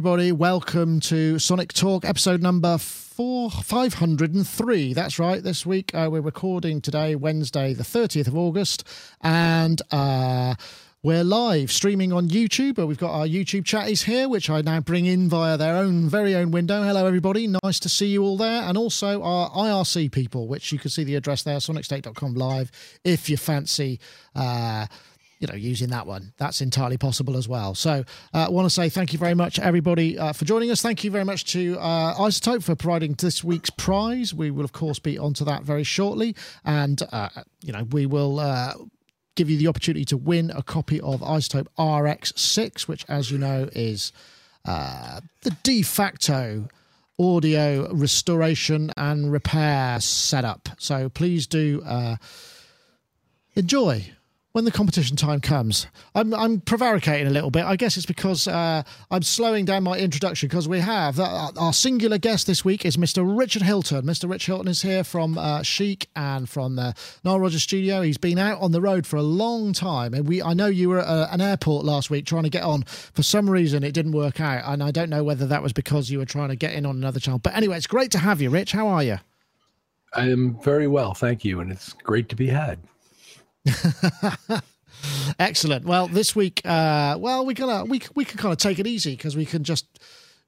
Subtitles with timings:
[0.00, 0.32] everybody.
[0.32, 4.94] Welcome to Sonic Talk, episode number four, 503.
[4.94, 5.42] That's right.
[5.42, 8.88] This week uh, we're recording today, Wednesday, the 30th of August,
[9.20, 10.54] and uh,
[11.02, 12.76] we're live streaming on YouTube.
[12.76, 16.08] but We've got our YouTube chatties here, which I now bring in via their own
[16.08, 16.82] very own window.
[16.82, 17.46] Hello, everybody.
[17.62, 18.62] Nice to see you all there.
[18.62, 22.70] And also our IRC people, which you can see the address there, sonicstate.com live,
[23.04, 24.00] if you fancy.
[24.34, 24.86] Uh,
[25.40, 26.32] you know, using that one.
[26.36, 27.74] That's entirely possible as well.
[27.74, 28.04] So
[28.34, 30.82] I uh, want to say thank you very much, everybody, uh, for joining us.
[30.82, 34.34] Thank you very much to uh, iZotope for providing this week's prize.
[34.34, 36.36] We will, of course, be onto that very shortly.
[36.64, 37.30] And, uh,
[37.62, 38.74] you know, we will uh,
[39.34, 43.70] give you the opportunity to win a copy of iZotope RX6, which, as you know,
[43.72, 44.12] is
[44.66, 46.68] uh, the de facto
[47.18, 50.68] audio restoration and repair setup.
[50.78, 52.16] So please do uh,
[53.54, 54.12] enjoy
[54.52, 55.86] when the competition time comes.
[56.14, 57.64] I'm, I'm prevaricating a little bit.
[57.64, 61.72] I guess it's because uh, I'm slowing down my introduction because we have uh, our
[61.72, 63.24] singular guest this week is Mr.
[63.38, 64.02] Richard Hilton.
[64.02, 64.28] Mr.
[64.28, 68.02] Rich Hilton is here from uh, Chic and from the Nile Rodgers studio.
[68.02, 70.88] He's been out on the road for a long time, and we I know you
[70.88, 72.82] were at uh, an airport last week trying to get on.
[72.82, 76.10] For some reason, it didn't work out, and I don't know whether that was because
[76.10, 77.38] you were trying to get in on another channel.
[77.38, 78.72] But anyway, it's great to have you, Rich.
[78.72, 79.18] How are you?
[80.14, 82.80] I am very well, thank you, and it's great to be had.
[85.38, 85.84] Excellent.
[85.84, 89.12] Well, this week, uh, well, we're gonna we we can kind of take it easy
[89.16, 89.86] because we can just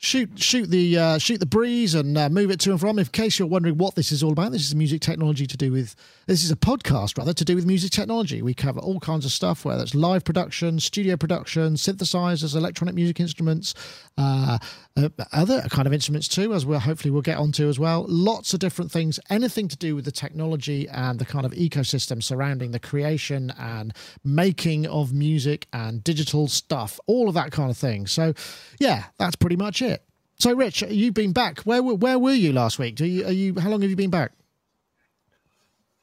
[0.02, 2.98] shoot shoot the uh, shoot the breeze and uh, move it to and from.
[2.98, 5.72] In case you're wondering what this is all about, this is music technology to do
[5.72, 5.94] with.
[6.26, 8.42] This is a podcast rather to do with music technology.
[8.42, 13.20] We cover all kinds of stuff, whether it's live production, studio production, synthesizers, electronic music
[13.20, 13.74] instruments,
[14.18, 14.58] uh,
[14.96, 18.04] uh, other kind of instruments too, as we'll hopefully we'll get onto as well.
[18.08, 22.22] Lots of different things, anything to do with the technology and the kind of ecosystem
[22.22, 23.94] surrounding the creation and
[24.24, 28.06] making of music and digital stuff, all of that kind of thing.
[28.06, 28.34] So,
[28.78, 30.04] yeah, that's pretty much it.
[30.38, 31.60] So, Rich, you've been back.
[31.60, 32.96] Where where were you last week?
[32.96, 33.58] Do you, are you?
[33.60, 34.32] How long have you been back?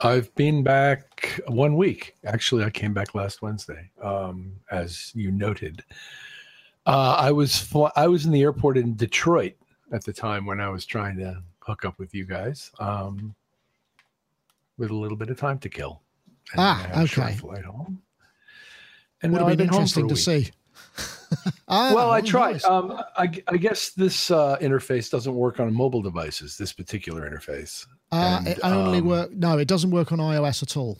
[0.01, 2.15] I've been back one week.
[2.23, 5.83] Actually, I came back last Wednesday, um, as you noted.
[6.89, 9.53] Uh, I was fl- I was in the airport in Detroit
[9.91, 13.35] at the time when I was trying to hook up with you guys, um,
[14.77, 16.01] with a little bit of time to kill.
[16.53, 17.33] And ah, okay.
[17.35, 18.01] Flight home.
[19.21, 20.49] And would have been, interesting to see.
[21.67, 22.53] ah, well, I tried.
[22.53, 22.65] Nice.
[22.65, 26.57] Um, I, I, guess this uh, interface doesn't work on mobile devices.
[26.57, 27.85] This particular interface.
[28.11, 29.31] Uh, and, it only um, work.
[29.31, 30.97] No, it doesn't work on iOS at all.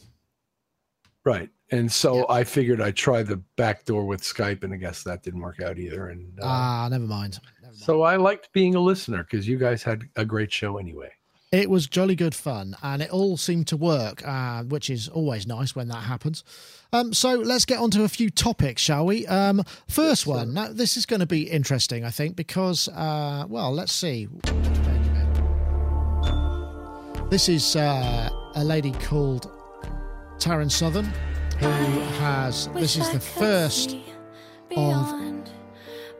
[1.26, 2.26] Right, and so.
[2.30, 5.62] I figured I'd try the back door with Skype, and I guess that didn't work
[5.62, 6.10] out either.
[6.10, 7.40] And uh, ah, never mind.
[7.62, 7.84] never mind.
[7.84, 11.12] So I liked being a listener because you guys had a great show anyway.
[11.52, 15.48] It was jolly good fun, and it all seemed to work, uh, which is always
[15.48, 16.44] nice when that happens.
[16.94, 19.26] Um, so let's get on to a few topics, shall we?
[19.26, 20.54] Um, first yes, one.
[20.54, 24.28] Now, this is going to be interesting, I think, because, uh, well, let's see.
[27.32, 29.52] This is uh, a lady called
[30.40, 31.06] Taryn Southern,
[31.60, 32.68] who has.
[32.70, 33.96] This is the first
[34.76, 35.14] of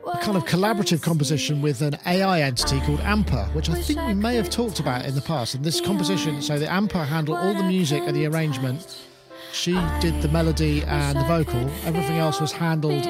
[0.06, 4.14] a kind of collaborative composition with an AI entity called Amper, which I think we
[4.14, 5.54] may have talked about in the past.
[5.54, 9.06] And this composition, so the Amper handled all the music and the arrangement
[9.52, 11.60] she did the melody and the vocal.
[11.84, 13.04] Everything else was handled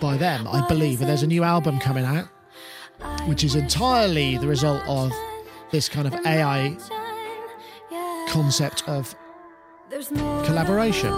[0.00, 1.00] by them, I believe.
[1.00, 2.28] And there's a new album coming out,
[3.26, 5.12] which is entirely the result of
[5.70, 6.76] this kind of AI
[8.28, 9.14] concept of
[10.44, 11.12] collaboration.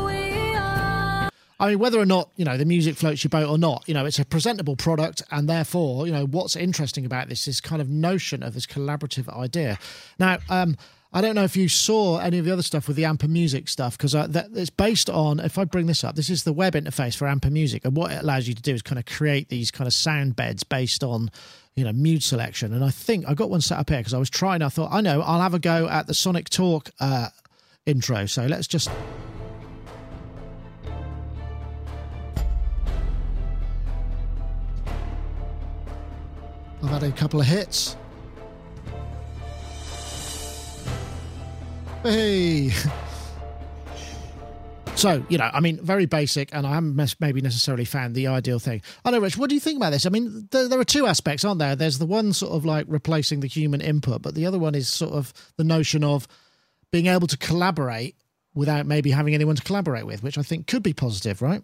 [1.61, 3.93] I mean, whether or not you know the music floats your boat or not, you
[3.93, 7.83] know it's a presentable product, and therefore, you know what's interesting about this is kind
[7.83, 9.79] of notion of this collaborative idea.
[10.19, 10.77] Now, um,
[11.13, 13.69] I don't know if you saw any of the other stuff with the Amper Music
[13.69, 15.39] stuff because uh, it's based on.
[15.41, 18.13] If I bring this up, this is the web interface for Amper Music, and what
[18.13, 21.05] it allows you to do is kind of create these kind of sound beds based
[21.05, 21.31] on
[21.75, 22.73] you know mood selection.
[22.73, 24.63] And I think I got one set up here because I was trying.
[24.63, 27.29] I thought I know I'll have a go at the Sonic Talk uh,
[27.87, 28.27] intro.
[28.27, 28.91] So let's just.
[36.83, 37.97] I've had a couple of hits.
[42.03, 42.73] Hey.
[44.97, 48.59] So, you know, I mean, very basic, and I haven't maybe necessarily found the ideal
[48.59, 48.83] thing.
[49.03, 50.05] I know, Rich, what do you think about this?
[50.05, 51.75] I mean, there, there, are two aspects, aren't there?
[51.75, 54.91] There's the one sort of like replacing the human input, but the other one is
[54.91, 56.29] sort of the notion of
[56.91, 58.17] being able to collaborate
[58.55, 61.63] without maybe having anyone to collaborate with, which I think could be positive, right?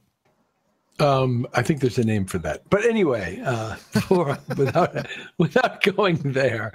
[0.98, 2.68] Um, I think there's a name for that.
[2.70, 5.06] But anyway, uh, for, without
[5.38, 6.72] without going there,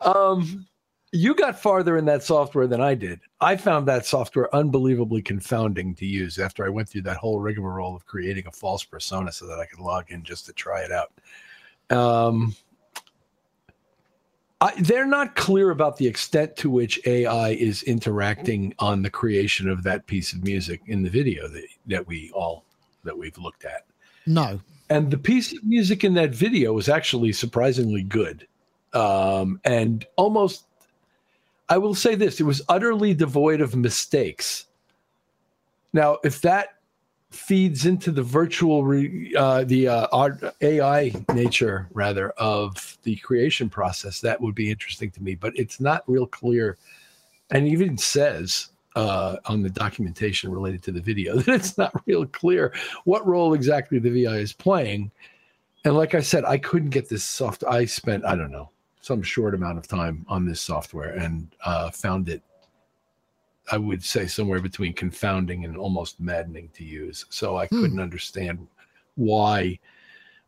[0.00, 0.66] um,
[1.12, 3.20] you got farther in that software than I did.
[3.40, 7.94] I found that software unbelievably confounding to use after I went through that whole rigmarole
[7.94, 10.90] of creating a false persona so that I could log in just to try it
[10.90, 11.12] out.
[11.96, 12.54] Um,
[14.62, 19.68] I, they're not clear about the extent to which AI is interacting on the creation
[19.68, 22.64] of that piece of music in the video that, that we all
[23.02, 23.86] that we've looked at.
[24.24, 24.60] No.
[24.88, 28.46] And the piece of music in that video was actually surprisingly good.
[28.92, 30.64] Um, and almost
[31.68, 34.66] I will say this, it was utterly devoid of mistakes.
[35.92, 36.74] Now, if that
[37.34, 44.20] feeds into the virtual re, uh, the uh, AI nature rather of the creation process.
[44.20, 46.78] That would be interesting to me but it's not real clear.
[47.50, 52.26] And even says uh, on the documentation related to the video that it's not real
[52.26, 52.74] clear
[53.04, 55.10] what role exactly the vi is playing.
[55.84, 58.70] And like i said i couldn't get this soft i spent i don't know
[59.02, 62.40] some short amount of time on this software and uh, found it
[63.70, 67.24] I would say somewhere between confounding and almost maddening to use.
[67.30, 67.80] So I hmm.
[67.80, 68.66] couldn't understand
[69.14, 69.78] why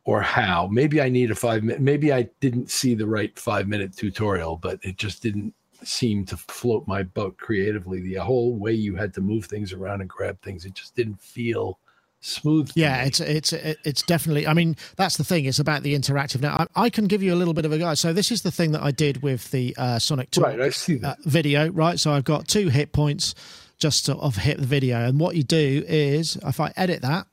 [0.04, 0.68] or how.
[0.70, 4.56] Maybe I need a five minute, maybe I didn't see the right five minute tutorial,
[4.56, 8.00] but it just didn't seem to float my boat creatively.
[8.00, 11.20] The whole way you had to move things around and grab things, it just didn't
[11.20, 11.78] feel
[12.24, 12.70] smooth.
[12.74, 14.46] Yeah, it's it's it's definitely.
[14.46, 15.44] I mean, that's the thing.
[15.44, 16.40] It's about the interactive.
[16.40, 17.98] Now, I, I, can give you a little bit of a guide.
[17.98, 20.70] So this is the thing that I did with the uh, Sonic Talk right, I
[20.70, 21.18] see that.
[21.18, 21.70] Uh, video.
[21.70, 23.34] Right, so I've got two hit points
[23.78, 27.26] just to of hit the video, and what you do is if I edit that.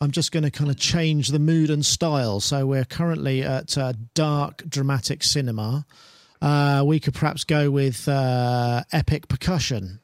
[0.00, 2.40] I'm just going to kind of change the mood and style.
[2.40, 5.86] So we're currently at uh, dark dramatic cinema.
[6.40, 10.00] Uh, we could perhaps go with uh, epic percussion.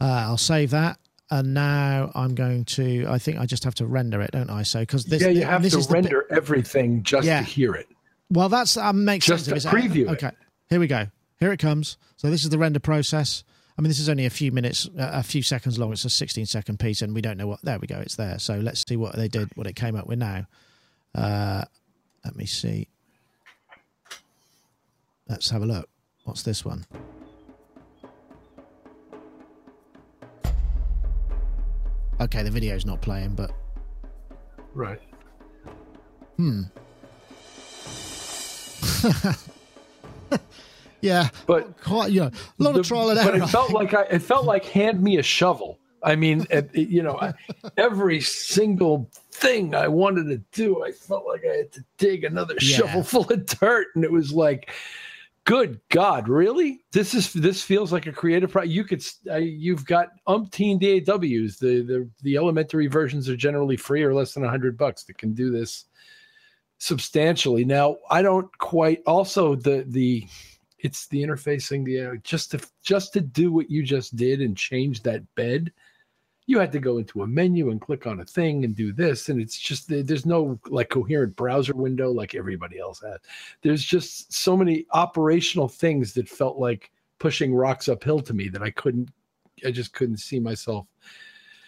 [0.00, 0.98] Uh, I'll save that
[1.30, 3.06] and now I'm going to.
[3.08, 4.62] I think I just have to render it, don't I?
[4.62, 7.40] So because this, yeah, you have to render everything just yeah.
[7.40, 7.88] to hear it.
[8.30, 9.64] Well, that's that makes just sense.
[9.64, 10.08] to preview.
[10.10, 10.30] Okay,
[10.68, 11.06] here we go.
[11.40, 11.98] Here it comes.
[12.16, 13.44] So this is the render process.
[13.76, 15.92] I mean, this is only a few minutes, a few seconds long.
[15.92, 17.60] It's a 16 second piece, and we don't know what.
[17.62, 17.98] There we go.
[17.98, 18.38] It's there.
[18.38, 20.46] So let's see what they did, what it came up with now.
[21.14, 21.64] Uh,
[22.24, 22.88] let me see.
[25.28, 25.88] Let's have a look.
[26.24, 26.86] What's this one?
[32.20, 33.52] Okay, the video's not playing, but
[34.74, 35.00] right.
[36.36, 36.62] Hmm.
[41.00, 43.32] yeah, but quite you know, a lot the, of trial and error.
[43.32, 45.78] But it felt like I, it felt like hand me a shovel.
[46.02, 47.32] I mean, it, you know,
[47.76, 52.54] every single thing I wanted to do, I felt like I had to dig another
[52.60, 52.76] yeah.
[52.76, 54.70] shovel full of dirt, and it was like,
[55.44, 56.84] Good God, really?
[56.92, 58.72] This is this feels like a creative project.
[58.72, 61.58] You could uh, you've got umpteen DAWs.
[61.58, 65.34] The the the elementary versions are generally free or less than hundred bucks that can
[65.34, 65.84] do this
[66.78, 67.64] substantially.
[67.64, 69.02] Now I don't quite.
[69.06, 70.26] Also the the
[70.78, 74.56] it's the interfacing the uh, just to just to do what you just did and
[74.56, 75.70] change that bed
[76.46, 79.28] you had to go into a menu and click on a thing and do this
[79.28, 83.18] and it's just there's no like coherent browser window like everybody else has
[83.62, 88.62] there's just so many operational things that felt like pushing rocks uphill to me that
[88.62, 89.08] i couldn't
[89.66, 90.86] i just couldn't see myself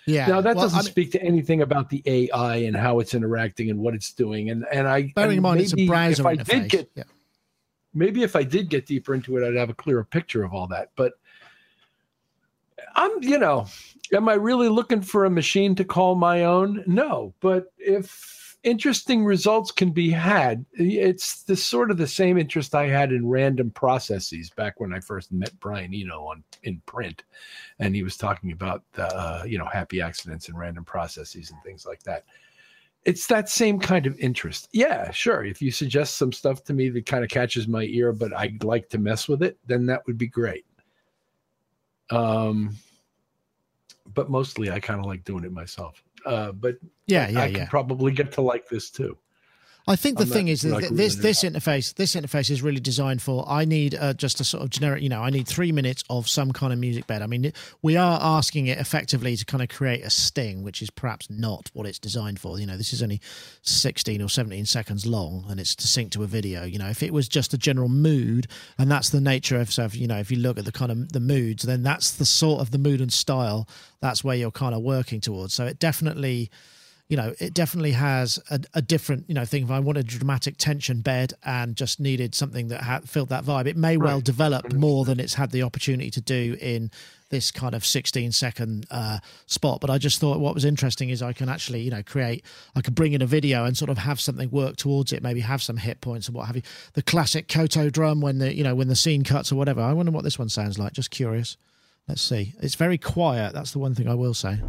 [0.07, 3.01] yeah now that well, doesn't I mean, speak to anything about the ai and how
[3.01, 6.23] it's interacting and what it's doing and and i bearing in mind it's a browser
[6.23, 6.45] if i interface.
[6.45, 7.05] did get yeah.
[7.95, 10.67] maybe if i did get deeper into it i'd have a clearer picture of all
[10.67, 11.15] that but
[12.95, 13.67] i'm you know
[14.13, 16.85] am I really looking for a machine to call my own?
[16.87, 22.75] No, but if interesting results can be had, it's the sort of the same interest
[22.75, 27.25] I had in random processes back when I first met Brian Eno on in print,
[27.79, 31.63] and he was talking about the uh, you know happy accidents and random processes and
[31.63, 32.25] things like that.
[33.05, 34.69] It's that same kind of interest.
[34.73, 35.45] Yeah, sure.
[35.45, 38.65] If you suggest some stuff to me that kind of catches my ear, but I'd
[38.65, 40.66] like to mess with it, then that would be great.
[42.11, 42.77] Um,
[44.15, 46.03] but mostly I kind of like doing it myself.
[46.25, 47.59] Uh, but yeah, yeah, I yeah.
[47.61, 49.17] could probably get to like this too.
[49.89, 53.49] I think the thing is that this this interface this interface is really designed for.
[53.49, 56.29] I need uh, just a sort of generic, you know, I need three minutes of
[56.29, 57.23] some kind of music bed.
[57.23, 57.53] I mean,
[57.83, 61.71] we are asking it effectively to kind of create a sting, which is perhaps not
[61.73, 62.59] what it's designed for.
[62.59, 63.21] You know, this is only
[63.63, 66.65] sixteen or seventeen seconds long, and it's to sync to a video.
[66.65, 69.85] You know, if it was just a general mood, and that's the nature of, so
[69.85, 72.27] if, you know, if you look at the kind of the moods, then that's the
[72.27, 73.69] sort of the mood and style.
[74.01, 75.55] That's where you're kind of working towards.
[75.55, 76.51] So it definitely
[77.09, 79.63] you know, it definitely has a, a, different, you know, thing.
[79.63, 83.45] If I wanted a dramatic tension bed and just needed something that had, filled that
[83.45, 84.07] vibe, it may right.
[84.07, 86.91] well develop more than it's had the opportunity to do in
[87.29, 89.81] this kind of 16 second uh, spot.
[89.81, 92.45] But I just thought what was interesting is I can actually, you know, create,
[92.75, 95.41] I could bring in a video and sort of have something work towards it, maybe
[95.41, 96.63] have some hit points and what have you.
[96.95, 99.81] The classic taiko drum when the, you know, when the scene cuts or whatever.
[99.81, 100.93] I wonder what this one sounds like.
[100.93, 101.57] Just curious.
[102.09, 102.55] Let's see.
[102.61, 103.53] It's very quiet.
[103.53, 104.61] That's the one thing I will say.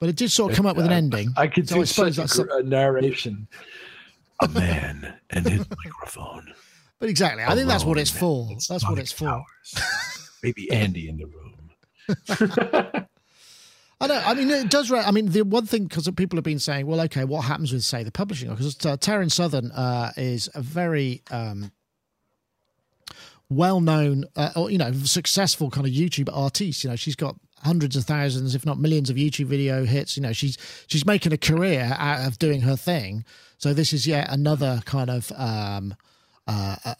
[0.00, 1.32] But it did sort of come up with an ending.
[1.36, 3.48] I could So do I suppose such that's a, gr- a narration.
[4.40, 6.54] A man and his microphone.
[7.00, 8.44] But exactly, I think that's what it's for.
[8.46, 9.44] Alone That's what it's for.
[10.42, 13.04] Maybe Andy in the room.
[14.00, 14.22] I know.
[14.24, 14.90] I mean, it does.
[14.90, 17.72] Re- I mean, the one thing because people have been saying, well, okay, what happens
[17.72, 18.48] with say the publishing?
[18.50, 21.72] Because uh, Taryn Southern uh, is a very um,
[23.50, 26.84] well-known, uh, or you know, successful kind of YouTube artiste.
[26.84, 30.16] You know, she's got hundreds of thousands, if not millions, of YouTube video hits.
[30.16, 33.24] You know, she's she's making a career out of doing her thing.
[33.58, 35.94] So this is yet another kind of, um,
[36.46, 36.94] uh, uh,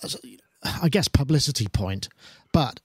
[0.83, 2.09] I guess, publicity point.
[2.53, 2.81] But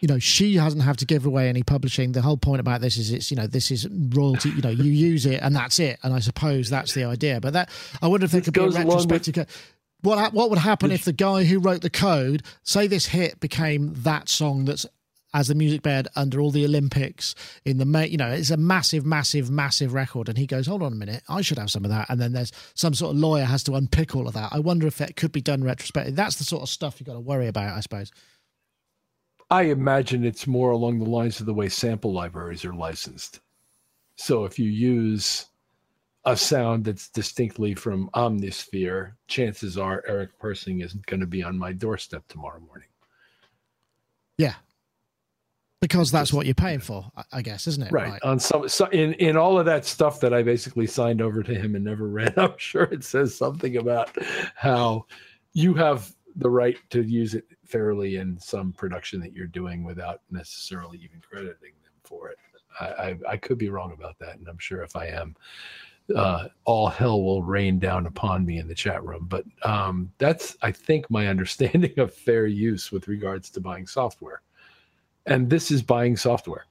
[0.00, 2.12] you know, she hasn't have to give away any publishing.
[2.12, 4.84] The whole point about this is it's, you know, this is royalty, you know, you
[4.90, 5.98] use it and that's it.
[6.02, 7.40] And I suppose that's the idea.
[7.40, 7.70] But that,
[8.02, 9.73] I wonder if there This could be a along with- retrospective.
[10.04, 13.92] What, what would happen if the guy who wrote the code, say this hit became
[13.94, 14.86] that song that's
[15.34, 17.34] as the music bed under all the Olympics
[17.64, 20.28] in the, ma- you know, it's a massive, massive, massive record.
[20.28, 22.08] And he goes, hold on a minute, I should have some of that.
[22.08, 24.52] And then there's some sort of lawyer has to unpick all of that.
[24.52, 26.14] I wonder if it could be done retrospectively.
[26.14, 28.12] That's the sort of stuff you've got to worry about, I suppose.
[29.50, 33.40] I imagine it's more along the lines of the way sample libraries are licensed.
[34.16, 35.46] So if you use
[36.26, 41.58] a sound that's distinctly from Omnisphere, chances are Eric Persing isn't going to be on
[41.58, 42.88] my doorstep tomorrow morning.
[44.38, 44.54] Yeah.
[45.80, 47.92] Because that's what you're paying for, I- guess, isn't it?
[47.92, 48.22] Right.
[48.22, 51.54] On some, so in in all of that stuff that I basically signed over to
[51.54, 54.16] him and never read, I'm sure it says something about
[54.54, 55.04] how
[55.52, 60.22] you have the right to use it fairly in some production that you're doing without
[60.30, 62.38] necessarily even crediting them for it.
[62.80, 65.36] I, I, I could be wrong about that, and I'm sure if I am,
[66.14, 69.26] uh, all hell will rain down upon me in the chat room.
[69.28, 74.42] But um, that's, I think, my understanding of fair use with regards to buying software,
[75.26, 76.66] and this is buying software.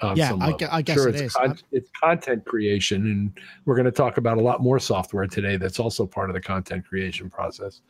[0.00, 1.32] on Yeah, I I guess sure it it's is.
[1.34, 5.56] con- it's content creation, and we're going to talk about a lot more software today.
[5.56, 7.82] That's also part of the content creation process.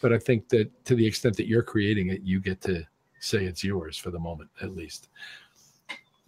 [0.00, 2.84] But I think that to the extent that you're creating it, you get to
[3.20, 5.10] say it's yours for the moment, at least.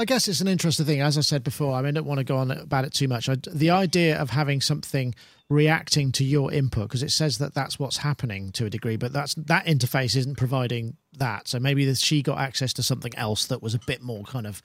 [0.02, 1.00] I guess it's an interesting thing.
[1.00, 3.06] As I said before, I mean, I don't want to go on about it too
[3.06, 3.28] much.
[3.28, 5.14] I, the idea of having something
[5.48, 9.12] reacting to your input, because it says that that's what's happening to a degree, but
[9.12, 11.46] that's that interface isn't providing that.
[11.46, 14.44] So maybe this, she got access to something else that was a bit more kind
[14.44, 14.60] of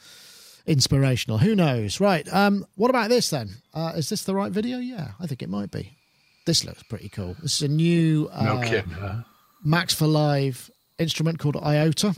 [0.65, 1.37] inspirational.
[1.37, 1.99] Who knows?
[1.99, 2.27] Right.
[2.33, 3.57] Um, what about this then?
[3.75, 4.79] Uh, is this the right video?
[4.79, 5.99] Yeah, I think it might be.
[6.47, 7.35] This looks pretty cool.
[7.43, 8.89] This is a new uh, No kidding.
[8.89, 9.17] Huh?
[9.63, 12.15] Max for Live instrument called Iota.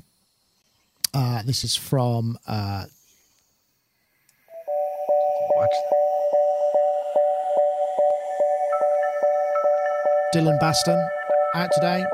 [1.13, 2.85] Uh, this is from uh,
[5.59, 5.75] Watch
[10.31, 11.05] Dillon Bastan
[11.53, 12.05] out today.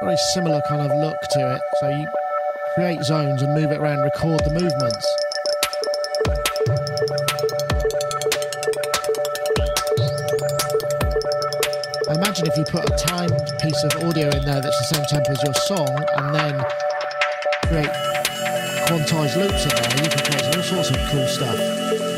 [0.00, 1.60] Very similar kind of look to it.
[1.80, 2.06] So you
[2.76, 5.04] create zones and move it around, record the movements.
[12.14, 15.32] Imagine if you put a timed piece of audio in there that's the same tempo
[15.32, 16.64] as your song and then
[17.66, 17.90] create
[18.86, 22.09] quantized loops in there, you can create all sorts of cool stuff.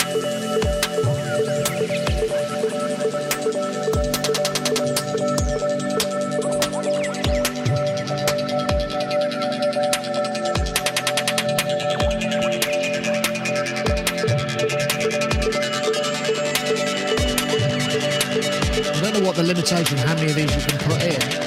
[19.63, 21.43] Limitation, how many of these you can put in.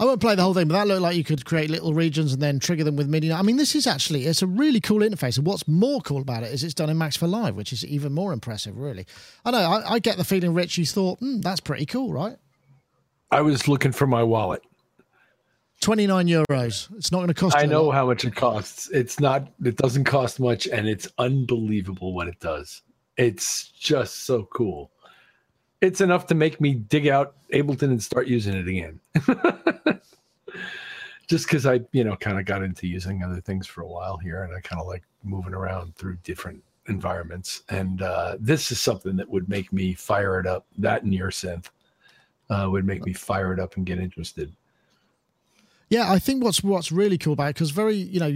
[0.00, 2.32] I won't play the whole thing, but that looked like you could create little regions
[2.32, 3.32] and then trigger them with MIDI.
[3.32, 6.42] I mean, this is actually it's a really cool interface, and what's more cool about
[6.42, 8.78] it is it's done in Max for Live, which is even more impressive.
[8.78, 9.06] Really,
[9.44, 9.58] I know.
[9.58, 12.36] I, I get the feeling, Rich, you thought hmm, that's pretty cool, right?
[13.30, 14.62] I was looking for my wallet.
[15.84, 16.88] Twenty nine euros.
[16.96, 17.54] It's not going to cost.
[17.54, 18.88] I you know how much it costs.
[18.90, 19.52] It's not.
[19.62, 22.80] It doesn't cost much, and it's unbelievable what it does.
[23.18, 24.92] It's just so cool.
[25.82, 28.98] It's enough to make me dig out Ableton and start using it again.
[31.26, 34.16] just because I, you know, kind of got into using other things for a while
[34.16, 37.62] here, and I kind of like moving around through different environments.
[37.68, 40.66] And uh, this is something that would make me fire it up.
[40.78, 41.68] That and your synth
[42.48, 44.50] uh, would make me fire it up and get interested.
[45.94, 48.34] Yeah, I think what's what's really cool about it because very you know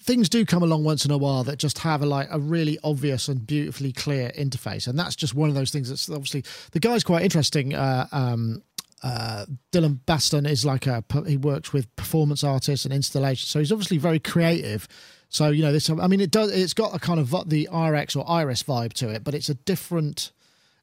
[0.00, 2.78] things do come along once in a while that just have a like a really
[2.84, 6.78] obvious and beautifully clear interface, and that's just one of those things that's obviously the
[6.78, 7.74] guy's quite interesting.
[7.74, 8.62] Uh, um,
[9.02, 13.72] uh, Dillon Bastan is like a he works with performance artists and installation, so he's
[13.72, 14.86] obviously very creative.
[15.28, 16.52] So you know this, I mean, it does.
[16.52, 19.54] It's got a kind of the RX or Iris vibe to it, but it's a
[19.54, 20.30] different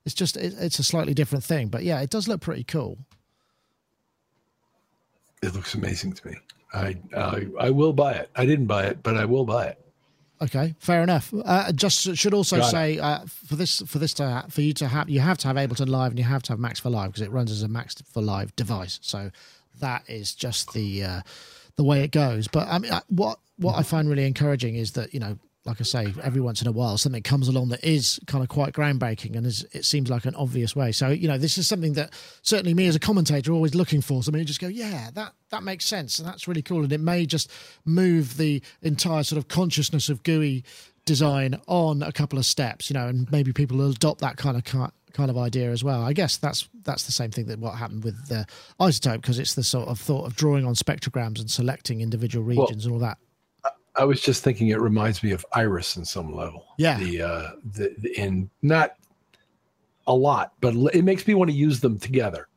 [0.04, 2.98] It's just it, it's a slightly different thing, but yeah, it does look pretty cool.
[5.42, 6.36] It looks amazing to me.
[6.74, 8.30] I I, I will buy it.
[8.36, 9.82] I didn't buy it, but I will buy it.
[10.40, 11.34] Okay, fair enough.
[11.46, 14.88] Uh, just should also Got say uh, for this for this to for you to
[14.88, 17.12] have you have to have Ableton Live and you have to have Max for Live
[17.12, 19.00] because it runs as a Max for Live device.
[19.02, 19.32] So
[19.80, 21.22] that is just the uh,
[21.76, 22.48] the way it goes.
[22.48, 25.82] But I mean, uh, what what I find really encouraging is that you know like
[25.82, 28.74] I say, every once in a while something comes along that is kind of quite
[28.74, 30.94] groundbreaking and is, it seems like an obvious way.
[30.94, 34.24] So, you know, this is something that certainly me as a commentator always looking for.
[34.24, 36.20] Something you just go, yeah, that, that makes sense.
[36.20, 36.84] And that's really cool.
[36.84, 37.52] And it may just
[37.86, 40.64] move the entire sort of consciousness of GUI
[41.06, 44.58] design on a couple of steps, you know, and maybe people will adopt that kind
[44.58, 44.64] of
[45.14, 46.04] kind of idea as well.
[46.04, 48.46] I guess that's that's the same thing that what happened with the
[48.80, 52.86] iZotope because it's the sort of thought of drawing on spectrograms and selecting individual regions
[52.86, 53.18] well, and all that.
[53.98, 56.66] I was just thinking it reminds me of Iris in some level.
[56.78, 56.98] Yeah.
[57.00, 58.96] The uh the, the in not
[60.06, 62.48] a lot, but it makes me want to use them together.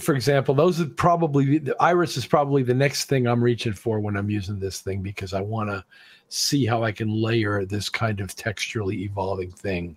[0.00, 4.00] For example, those are probably the Iris is probably the next thing I'm reaching for
[4.00, 5.84] when I'm using this thing because I want to
[6.28, 9.96] see how I can layer this kind of texturally evolving thing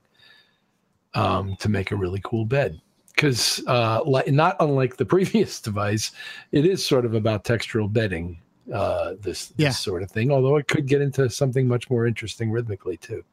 [1.13, 2.79] um, to make a really cool bed.
[3.07, 6.11] Because uh, like, not unlike the previous device,
[6.51, 8.39] it is sort of about textural bedding
[8.74, 9.69] uh, this, yeah.
[9.69, 10.31] this sort of thing.
[10.31, 13.24] Although it could get into something much more interesting rhythmically too.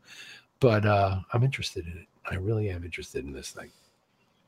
[0.60, 2.06] But uh, I'm interested in it.
[2.30, 3.70] I really am interested in this thing.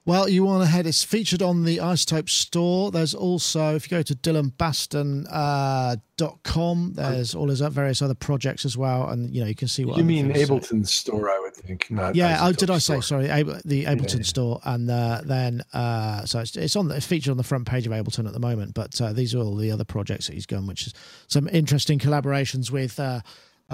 [0.06, 0.86] Well, you want to head.
[0.86, 2.92] It's featured on the iZotope store.
[2.92, 8.76] There's also, if you go to dillonbastan.com, uh, there's all his various other projects as
[8.76, 9.08] well.
[9.08, 9.98] And, you know, you can see what.
[9.98, 11.90] You mean Ableton store, I would think.
[11.90, 14.22] Not yeah, oh, did I say, sorry, the Ableton yeah.
[14.22, 14.60] store.
[14.62, 17.92] And uh, then, uh, so it's, it's, on, it's featured on the front page of
[17.92, 18.74] Ableton at the moment.
[18.74, 20.94] But uh, these are all the other projects that he's done, which is
[21.26, 23.00] some interesting collaborations with.
[23.00, 23.22] Uh,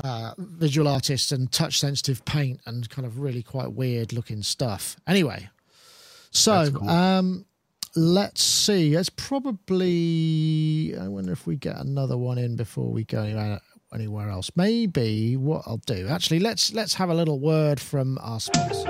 [0.02, 4.96] uh, visual artists and touch sensitive paint and kind of really quite weird looking stuff.
[5.06, 5.50] Anyway,
[6.32, 6.88] so, cool.
[6.88, 7.44] um,
[7.94, 8.94] let's see.
[8.94, 10.94] It's probably.
[10.98, 13.22] I wonder if we get another one in before we go
[13.94, 14.50] anywhere else.
[14.56, 16.08] Maybe what I'll do.
[16.08, 18.84] Actually, let's let's have a little word from our sponsors.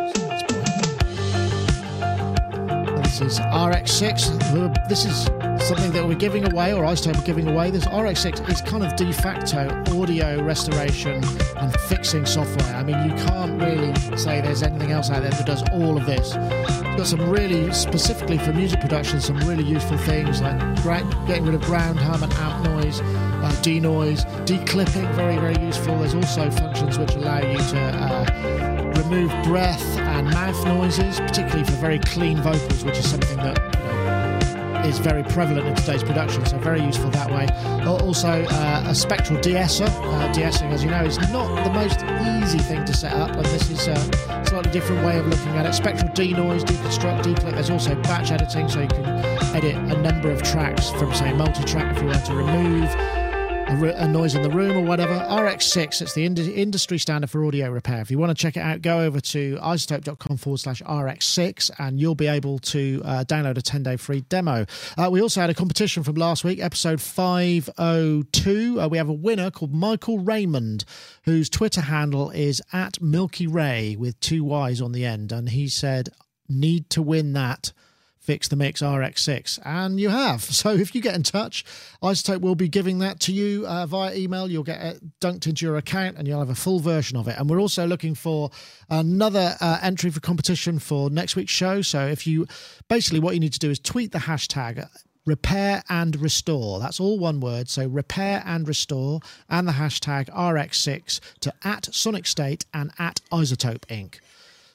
[3.03, 4.89] This is RX6.
[4.89, 5.29] This is
[5.63, 7.71] something that we're giving away, or iZotope are giving away.
[7.71, 11.23] This RX6 is kind of de facto audio restoration
[11.57, 12.75] and fixing software.
[12.75, 16.07] I mean, you can't really say there's anything else out there that does all of
[16.07, 16.35] this.
[16.35, 20.59] It's got some really, specifically for music production, some really useful things like
[21.27, 25.99] getting rid of ground hum and amp noise, uh, denoise, declipping, very, very useful.
[25.99, 31.73] There's also functions which allow you to uh, remove breath and mouth noises, particularly for
[31.73, 33.82] very clean vocals, which is something that
[34.85, 37.47] is very prevalent in today's production, so very useful that way.
[37.87, 39.85] Also, uh, a spectral de-esser.
[39.85, 42.03] Uh, de-essing, as you know, is not the most
[42.43, 45.67] easy thing to set up, and this is a slightly different way of looking at
[45.67, 45.75] it.
[45.75, 47.53] Spectral denoise, deconstruct, declick.
[47.53, 49.05] There's also batch editing, so you can
[49.55, 53.22] edit a number of tracks from, say, multi-track if you want to remove
[53.73, 55.15] a, noise in the room or whatever.
[55.15, 58.01] RX6, it's the ind- industry standard for audio repair.
[58.01, 61.99] If you want to check it out, go over to izotope.com forward slash RX6 and
[61.99, 64.67] you'll be able to uh, download a 10 day free demo.
[64.99, 68.81] Uh, we also had a competition from last week, episode 502.
[68.81, 70.85] Uh, we have a winner called Michael Raymond,
[71.25, 75.33] whose Twitter handle is at Milky Ray with two Y's on the end.
[75.33, 76.11] And he said,
[76.49, 77.73] Need to win that
[78.23, 79.59] Fix the Mix RX6.
[79.65, 80.43] And you have.
[80.63, 81.65] So if you get in touch,
[82.05, 84.49] iZotope will be giving that to you uh, via email.
[84.49, 87.37] You'll get it dunked into your account and you'll have a full version of it.
[87.37, 88.51] And we're also looking for
[88.89, 91.83] another uh, entry for competition for next week's show.
[91.83, 92.47] So if you
[92.89, 94.87] basically what you need to do is tweet the hashtag
[95.27, 96.79] repair and restore.
[96.79, 97.69] That's all one word.
[97.69, 103.87] So repair and restore and the hashtag RX6 to at Sonic State and at iZotope
[103.87, 104.21] Inc.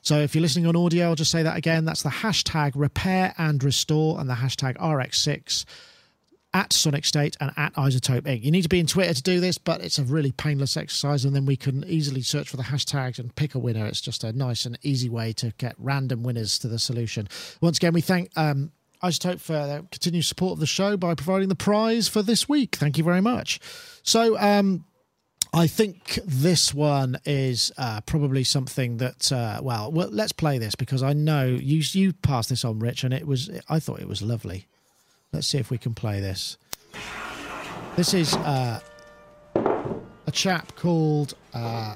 [0.07, 1.83] So if you're listening on audio, I'll just say that again.
[1.83, 5.65] That's the hashtag repair and restore and the hashtag RX6
[6.53, 8.41] at Sonic State and at iZotope Inc.
[8.41, 11.25] You need to be in Twitter to do this, but it's a really painless exercise,
[11.25, 13.85] and then we can easily search for the hashtags and pick a winner.
[13.85, 17.27] It's just a nice and easy way to get random winners to the solution.
[17.59, 18.71] Once again, we thank um,
[19.03, 22.77] iZotope for their continued support of the show by providing the prize for this week.
[22.77, 23.59] Thank you very much.
[24.03, 24.85] So, um,
[25.53, 30.75] I think this one is uh, probably something that uh, well, well, let's play this
[30.75, 34.07] because I know you you passed this on, Rich, and it was I thought it
[34.07, 34.67] was lovely.
[35.31, 36.57] Let's see if we can play this.
[37.95, 38.79] This is uh,
[39.55, 41.95] a chap called uh,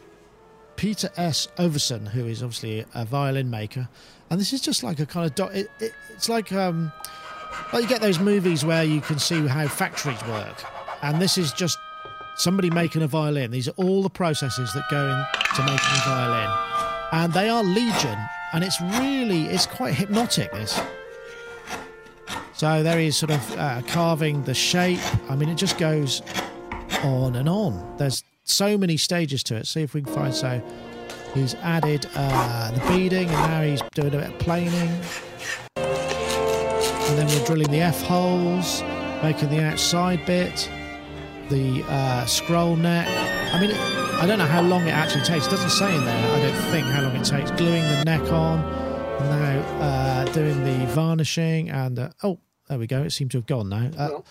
[0.75, 1.47] Peter S.
[1.57, 3.87] Overson, who is obviously a violin maker,
[4.29, 6.91] and this is just like a kind of do- it, it, it's like um,
[7.73, 10.63] like you get those movies where you can see how factories work,
[11.03, 11.77] and this is just
[12.37, 13.51] somebody making a violin.
[13.51, 16.49] These are all the processes that go into making a violin.
[17.13, 18.17] And they are legion.
[18.53, 20.51] and it's really it's quite hypnotic.
[20.51, 20.79] This.
[22.53, 24.99] So there he is, sort of uh, carving the shape.
[25.29, 26.21] I mean, it just goes
[27.03, 27.95] on and on.
[27.97, 29.67] There's so many stages to it.
[29.67, 30.61] See if we can find so.
[31.33, 34.89] He's added uh, the beading, and now he's doing a bit of planing.
[35.77, 38.83] And then we're drilling the F holes,
[39.23, 40.69] making the outside bit,
[41.51, 43.07] the uh, scroll neck.
[43.53, 45.47] I mean, I don't know how long it actually takes.
[45.47, 47.51] It doesn't say in there, I don't think, how long it takes.
[47.51, 48.61] Gluing the neck on,
[49.19, 53.03] now uh, doing the varnishing, and uh, oh, there we go.
[53.03, 53.91] It seems to have gone now.
[53.97, 54.21] Uh,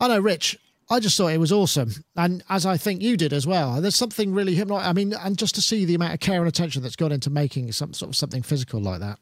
[0.00, 0.58] I know, Rich.
[0.88, 3.80] I just thought it was awesome, and as I think you did as well.
[3.80, 4.88] There's something really hypnotic.
[4.88, 7.28] I mean, and just to see the amount of care and attention that's gone into
[7.30, 9.18] making some sort of something physical like that.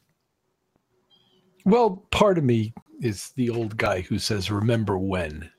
[1.65, 5.51] Well, part of me is the old guy who says, "Remember when,"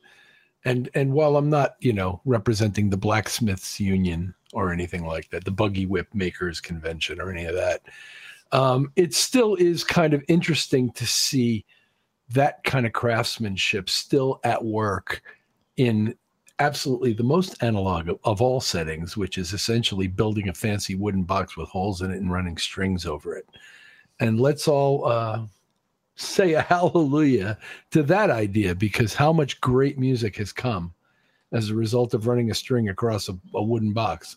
[0.64, 5.44] and and while I'm not, you know, representing the blacksmiths union or anything like that,
[5.44, 7.82] the buggy whip makers convention or any of that,
[8.52, 11.64] um, it still is kind of interesting to see
[12.30, 15.22] that kind of craftsmanship still at work
[15.76, 16.14] in
[16.58, 21.22] absolutely the most analog of, of, all settings, which is essentially building a fancy wooden
[21.22, 23.46] box with holes in it and running strings over it.
[24.20, 25.42] And let's all uh,
[26.20, 27.58] say a hallelujah
[27.90, 30.92] to that idea because how much great music has come
[31.52, 34.36] as a result of running a string across a, a wooden box.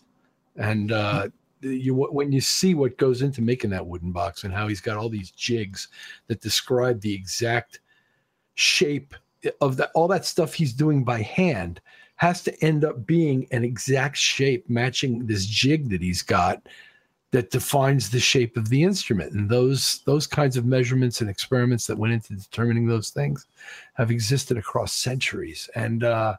[0.56, 1.28] And uh,
[1.60, 4.96] you when you see what goes into making that wooden box and how he's got
[4.96, 5.88] all these jigs
[6.26, 7.80] that describe the exact
[8.54, 9.14] shape
[9.60, 11.80] of that all that stuff he's doing by hand
[12.16, 16.62] has to end up being an exact shape matching this jig that he's got
[17.34, 19.32] that defines the shape of the instrument.
[19.32, 23.48] And those those kinds of measurements and experiments that went into determining those things
[23.94, 25.68] have existed across centuries.
[25.74, 26.36] And uh,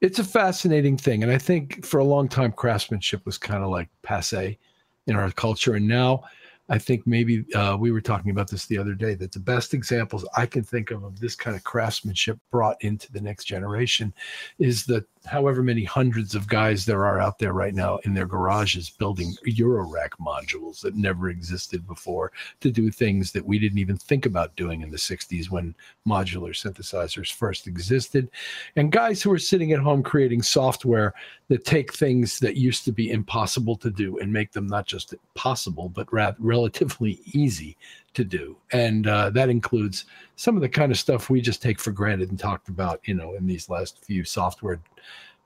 [0.00, 1.22] it's a fascinating thing.
[1.22, 4.58] And i think for a long time craftsmanship was kind of like passe
[5.06, 5.74] in our culture.
[5.74, 6.24] And now
[6.68, 9.74] I think maybe uh, we were talking about this the other day that the best
[9.74, 14.14] examples I can think of of this kind of craftsmanship brought into the next generation
[14.58, 18.26] is that however many hundreds of guys there are out there right now in their
[18.26, 23.96] garages building Eurorack modules that never existed before to do things that we didn't even
[23.96, 25.74] think about doing in the 60s when
[26.06, 28.30] modular synthesizers first existed.
[28.76, 31.14] And guys who are sitting at home creating software
[31.48, 35.14] that take things that used to be impossible to do and make them not just
[35.34, 37.76] possible, but rather relatively easy
[38.14, 38.56] to do.
[38.72, 42.30] And uh, that includes some of the kind of stuff we just take for granted
[42.30, 44.78] and talked about, you know, in these last few software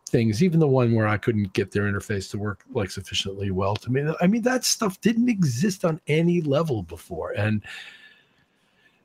[0.07, 3.77] things, even the one where I couldn't get their interface to work like sufficiently well
[3.77, 4.01] to me.
[4.21, 7.33] I mean, that stuff didn't exist on any level before.
[7.33, 7.63] And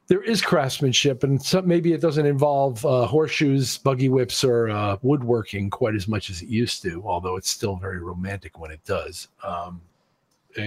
[0.07, 4.97] there is craftsmanship, and some, maybe it doesn't involve uh, horseshoes, buggy whips, or uh,
[5.01, 8.83] woodworking quite as much as it used to, although it's still very romantic when it
[8.83, 9.29] does.
[9.43, 9.81] Um,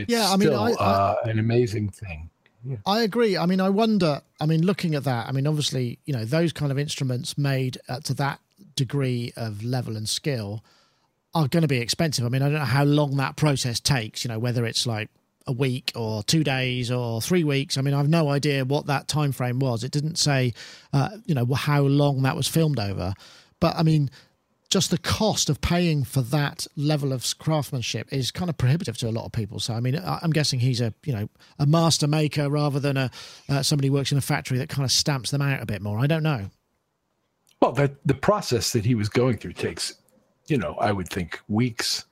[0.09, 2.31] yeah, I mean, I, I, uh, an amazing thing.
[2.65, 2.77] Yeah.
[2.85, 3.37] I agree.
[3.37, 4.23] I mean, I wonder.
[4.41, 7.79] I mean, looking at that, I mean, obviously, you know, those kind of instruments made
[7.89, 8.41] uh, to that
[8.75, 10.65] degree of level and skill
[11.35, 12.25] are going to be expensive.
[12.25, 14.25] I mean, I don't know how long that process takes.
[14.25, 15.11] You know, whether it's like
[15.47, 17.79] a week or two days or three weeks.
[17.79, 19.85] I mean, I've no idea what that time frame was.
[19.85, 20.53] It didn't say,
[20.93, 23.15] uh, you know, how long that was filmed over.
[23.61, 24.11] But I mean,
[24.69, 29.09] just the cost of paying for that level of craftsmanship is kind of prohibitive to
[29.09, 29.61] a lot of people.
[29.61, 33.11] So, I mean, I'm guessing he's a you know a master maker rather than a
[33.49, 35.83] uh, somebody who works in a factory that kind of stamps them out a bit
[35.83, 35.99] more.
[35.99, 36.51] I don't know.
[37.61, 39.95] Well, the the process that he was going through takes,
[40.49, 42.05] you know, I would think weeks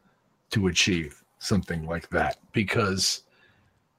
[0.51, 3.23] to achieve something like that because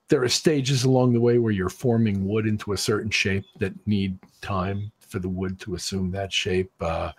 [0.07, 3.73] there are stages along the way where you're forming wood into a certain shape that
[3.87, 6.71] need time for the wood to assume that shape.
[6.79, 7.11] Uh,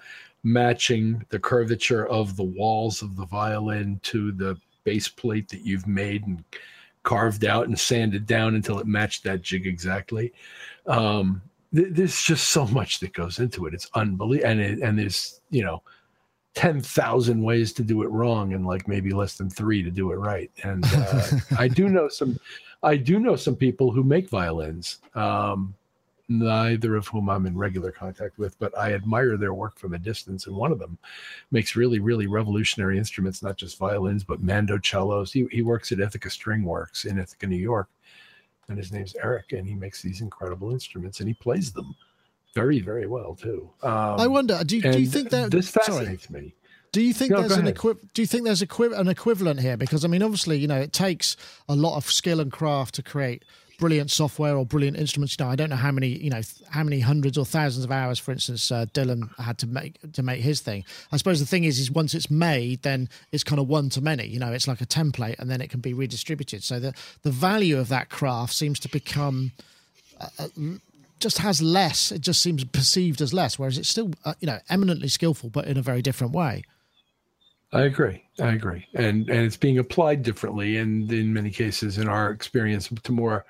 [0.46, 5.88] matching the curvature of the walls of the violin to the base plate that you've
[5.88, 6.44] made and
[7.02, 10.32] carved out and sanded down until it matched that jig exactly.
[10.86, 11.42] Um,
[11.74, 13.74] th- there's just so much that goes into it.
[13.74, 15.82] It's unbelievable, and it, and there's you know
[16.54, 20.12] ten thousand ways to do it wrong, and like maybe less than three to do
[20.12, 20.50] it right.
[20.62, 21.26] And uh,
[21.58, 22.38] I do know some,
[22.84, 24.98] I do know some people who make violins.
[25.16, 25.74] Um,
[26.28, 29.98] neither of whom I'm in regular contact with, but I admire their work from a
[29.98, 30.46] distance.
[30.46, 30.98] And one of them
[31.50, 35.32] makes really, really revolutionary instruments, not just violins, but mandocellos.
[35.32, 37.88] He, he works at Ithaca String Works in Ithaca, New York.
[38.68, 41.94] And his name's Eric, and he makes these incredible instruments and he plays them
[42.52, 43.70] very, very well too.
[43.82, 46.42] Um, I wonder, do, do you think that this fascinates sorry.
[46.42, 46.54] me?
[46.90, 49.76] Do you think no, there's an equi- Do you think there's equi- an equivalent here?
[49.76, 51.36] Because I mean, obviously, you know, it takes
[51.68, 53.44] a lot of skill and craft to create
[53.78, 55.36] brilliant software or brilliant instruments.
[55.38, 57.92] You know, I don't know how many, you know, how many hundreds or thousands of
[57.92, 60.84] hours, for instance, uh, Dillon had to make to make his thing.
[61.12, 64.00] I suppose the thing is, is once it's made, then it's kind of one to
[64.00, 64.26] many.
[64.26, 66.62] You know, it's like a template, and then it can be redistributed.
[66.62, 69.52] So the the value of that craft seems to become.
[70.20, 70.48] Uh, uh
[71.18, 72.12] just has less.
[72.12, 75.64] It just seems perceived as less, whereas it's still, uh, you know, eminently skillful, but
[75.64, 76.62] in a very different way.
[77.72, 78.22] I agree.
[78.40, 82.88] I agree, and and it's being applied differently, and in many cases, in our experience,
[82.88, 83.44] to more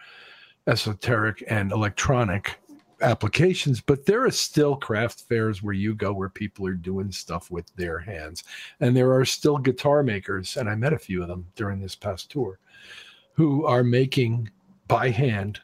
[0.66, 2.58] esoteric and electronic
[3.02, 3.80] applications.
[3.80, 7.66] But there are still craft fairs where you go where people are doing stuff with
[7.76, 8.44] their hands,
[8.80, 11.94] and there are still guitar makers, and I met a few of them during this
[11.94, 12.58] past tour,
[13.34, 14.50] who are making
[14.88, 15.60] by hand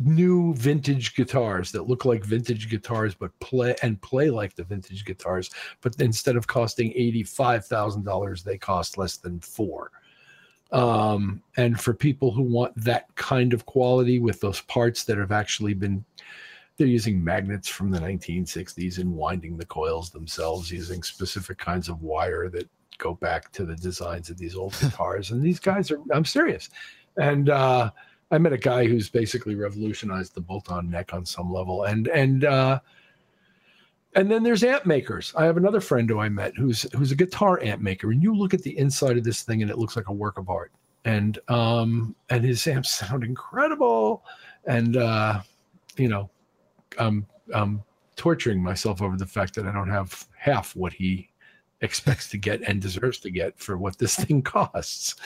[0.00, 5.04] new vintage guitars that look like vintage guitars but play and play like the vintage
[5.04, 5.50] guitars
[5.82, 9.90] but instead of costing $85,000 they cost less than 4
[10.72, 15.32] um, and for people who want that kind of quality with those parts that have
[15.32, 16.04] actually been
[16.78, 22.00] they're using magnets from the 1960s and winding the coils themselves using specific kinds of
[22.00, 25.30] wire that go back to the designs of these old guitars.
[25.30, 26.70] And these guys are I'm serious.
[27.18, 27.90] And uh
[28.30, 32.44] I met a guy who's basically revolutionized the bolt-on neck on some level, and and
[32.44, 32.80] uh,
[34.14, 35.32] and then there's amp makers.
[35.36, 38.34] I have another friend who I met who's who's a guitar amp maker, and you
[38.34, 40.72] look at the inside of this thing, and it looks like a work of art.
[41.04, 44.24] And um and his amps sound incredible,
[44.64, 45.40] and uh,
[45.96, 46.30] you know,
[46.98, 47.82] I'm I'm
[48.16, 51.30] torturing myself over the fact that I don't have half what he
[51.80, 55.16] expects to get and deserves to get for what this thing costs.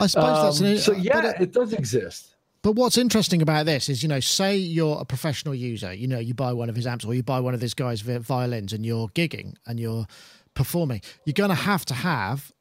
[0.00, 0.92] I suppose um, that's an, so.
[0.92, 2.34] Yeah, it, it does exist.
[2.62, 6.18] But what's interesting about this is, you know, say you're a professional user, you know,
[6.18, 8.84] you buy one of his amps or you buy one of this guy's violins and
[8.84, 10.06] you're gigging and you're
[10.54, 12.52] performing, you're going to have to have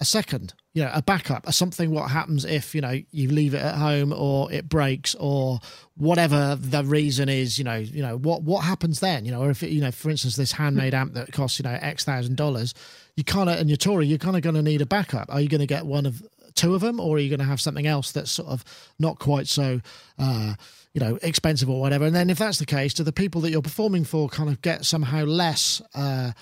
[0.00, 3.62] a second, you know, a backup, something what happens if, you know, you leave it
[3.62, 5.60] at home or it breaks or
[5.96, 9.50] whatever the reason is, you know, you know, what what happens then, you know, or
[9.50, 12.36] if it, you know, for instance, this handmade amp that costs, you know, X thousand
[12.36, 12.74] dollars,
[13.16, 15.32] you kind of, and your Tory, you're kind of going to need a backup.
[15.32, 16.22] Are you going to get one of
[16.54, 18.64] two of them, or are you going to have something else that's sort of
[18.98, 19.80] not quite so,
[20.18, 20.54] uh,
[20.92, 22.04] you know, expensive or whatever?
[22.04, 24.62] And then if that's the case, do the people that you're performing for kind of
[24.62, 25.82] get somehow less?
[25.94, 26.32] Uh,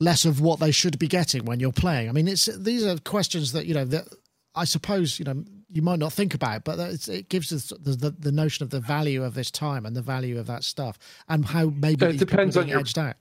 [0.00, 2.08] less of what they should be getting when you're playing.
[2.08, 4.04] I mean, it's these are questions that you know that
[4.54, 8.10] I suppose you know you might not think about, but it gives us the, the,
[8.10, 11.44] the, notion of the value of this time and the value of that stuff, and
[11.44, 13.16] how maybe it depends on your, edged out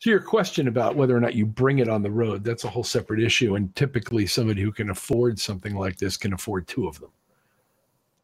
[0.00, 2.68] to your question about whether or not you bring it on the road, that's a
[2.68, 3.56] whole separate issue.
[3.56, 7.10] And typically, somebody who can afford something like this can afford two of them.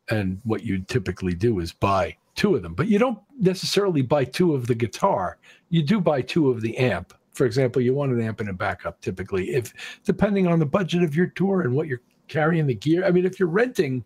[0.08, 4.24] And what you typically do is buy two of them, but you don't necessarily buy
[4.24, 5.38] two of the guitar.
[5.68, 7.12] You do buy two of the amp.
[7.32, 11.02] For example, you want an amp and a backup typically, if depending on the budget
[11.02, 13.04] of your tour and what you're carrying the gear.
[13.04, 14.04] I mean, if you're renting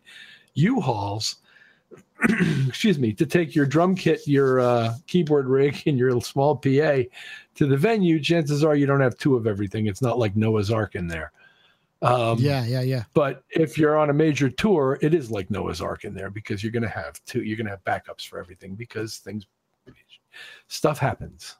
[0.54, 1.36] U-Hauls,
[2.68, 6.98] excuse me, to take your drum kit, your uh, keyboard rig, and your small PA
[7.60, 9.86] to the venue, chances are you don't have two of everything.
[9.86, 11.30] It's not like Noah's Ark in there.
[12.00, 13.04] Um, yeah, yeah, yeah.
[13.12, 16.62] But if you're on a major tour, it is like Noah's Ark in there because
[16.62, 17.42] you're going to have two.
[17.42, 19.44] You're going to have backups for everything because things,
[20.68, 21.56] stuff happens.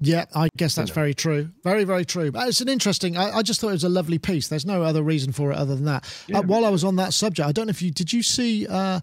[0.00, 1.02] Yeah, I guess that's you know.
[1.02, 1.50] very true.
[1.62, 2.32] Very, very true.
[2.32, 3.16] But it's an interesting.
[3.16, 4.48] I, I, just thought it was a lovely piece.
[4.48, 6.04] There's no other reason for it other than that.
[6.26, 8.12] Yeah, uh, while I was on that subject, I don't know if you did.
[8.12, 9.00] You see uh, uh,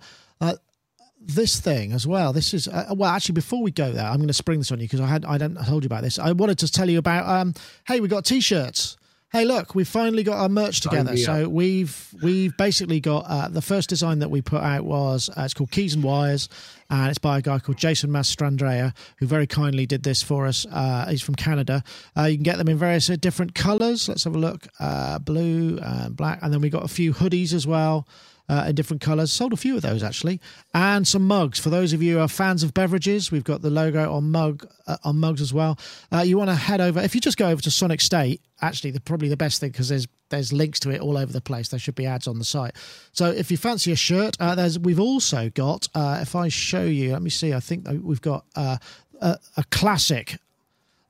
[1.25, 2.33] this thing as well.
[2.33, 4.79] This is uh, well, actually, before we go there, I'm going to spring this on
[4.79, 6.19] you because I had I don't told you about this.
[6.19, 7.27] I wanted to tell you about.
[7.27, 7.53] Um,
[7.85, 8.97] hey, we got t-shirts
[9.35, 13.61] hey look we've finally got our merch together so we've we've basically got uh, the
[13.61, 16.47] first design that we put out was uh, it's called keys and wires
[16.89, 20.65] and it's by a guy called jason mastrandrea who very kindly did this for us
[20.71, 21.83] uh, he's from canada
[22.17, 25.19] uh, you can get them in various uh, different colors let's have a look uh,
[25.19, 28.07] blue and black and then we got a few hoodies as well
[28.49, 29.31] uh, in different colours.
[29.31, 30.39] Sold a few of those actually,
[30.73, 33.31] and some mugs for those of you who are fans of beverages.
[33.31, 35.77] We've got the logo on mug uh, on mugs as well.
[36.11, 38.41] Uh, you want to head over if you just go over to Sonic State.
[38.61, 41.41] Actually, the probably the best thing because there's there's links to it all over the
[41.41, 41.69] place.
[41.69, 42.75] There should be ads on the site.
[43.11, 45.87] So if you fancy a shirt, uh, there's we've also got.
[45.93, 47.53] Uh, if I show you, let me see.
[47.53, 48.77] I think we've got uh,
[49.21, 50.37] a, a classic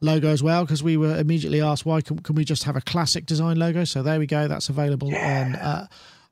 [0.02, 2.82] logo as well because we were immediately asked why can, can, we just have a
[2.82, 5.46] classic design logo so there we go that's available yeah.
[5.46, 5.88] on uh,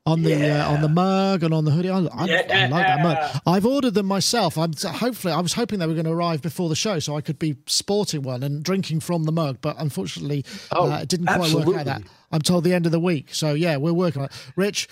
[0.06, 0.68] on the yeah.
[0.68, 1.90] uh, on the mug and on the hoodie.
[1.90, 2.42] I, I, yeah.
[2.50, 3.42] I, like that mug.
[3.46, 4.58] I've ordered them myself.
[4.58, 7.22] I'm hopefully I was hoping they were going to arrive before the show so I
[7.22, 11.28] could be sporting one and drinking from the mug, but unfortunately oh, uh, it didn't
[11.28, 11.74] quite absolutely.
[11.74, 12.02] work out that.
[12.32, 13.34] I'm told the end of the week.
[13.34, 14.32] So yeah, we're working on it.
[14.56, 14.90] Rich,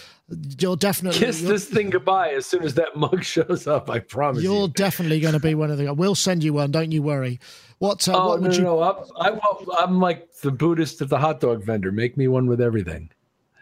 [0.60, 3.90] you're definitely kiss you're, this thing goodbye as soon as that mug shows up.
[3.90, 4.44] I promise.
[4.44, 4.68] You're you.
[4.70, 5.94] definitely going to be one of the.
[5.94, 6.72] We'll send you one.
[6.72, 7.40] Don't you worry.
[7.80, 8.08] What?
[8.08, 8.64] Uh, oh what no, would you?
[8.64, 9.40] No, I'm, I'm,
[9.78, 11.92] I'm like the Buddhist of the hot dog vendor.
[11.92, 13.10] Make me one with everything.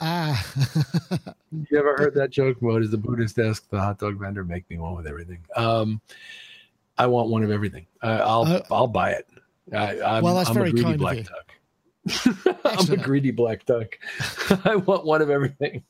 [0.02, 0.46] Ah.
[1.52, 2.58] you ever heard that joke?
[2.62, 3.70] What is the Buddhist desk?
[3.70, 5.40] The hot dog vendor make me one with everything.
[5.56, 6.02] Um,
[6.98, 7.86] I want one of everything.
[8.02, 9.28] Uh, I'll uh, I'll buy it.
[9.74, 12.34] I, I'm, well, that's I'm very a greedy kind black of you.
[12.44, 12.60] duck.
[12.66, 13.98] I'm a greedy black duck.
[14.66, 15.84] I want one of everything.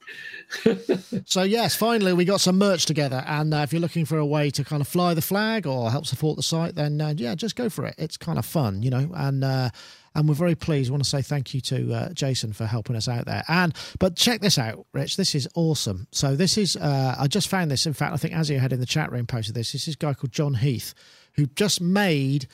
[1.25, 4.25] so yes, finally we got some merch together, and uh, if you're looking for a
[4.25, 7.35] way to kind of fly the flag or help support the site, then uh, yeah,
[7.35, 7.95] just go for it.
[7.97, 9.43] It's kind of fun, you know, and.
[9.43, 9.69] Uh,
[10.15, 10.89] and we're very pleased.
[10.89, 13.43] I want to say thank you to uh, Jason for helping us out there.
[13.47, 15.17] And but check this out, Rich.
[15.17, 16.07] This is awesome.
[16.11, 17.85] So this is uh, I just found this.
[17.85, 19.71] In fact, I think Azzy had in the chat room posted this.
[19.71, 20.93] This is a guy called John Heath
[21.33, 22.47] who just made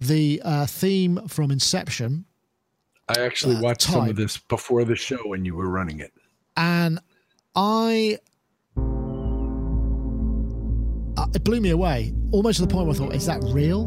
[0.00, 2.24] the uh, theme from Inception
[3.08, 6.12] I actually uh, watched some of this before the show when you were running it.
[6.56, 7.00] And
[7.54, 8.18] I.
[11.16, 13.86] Uh, it blew me away, almost to the point where I thought, is that real?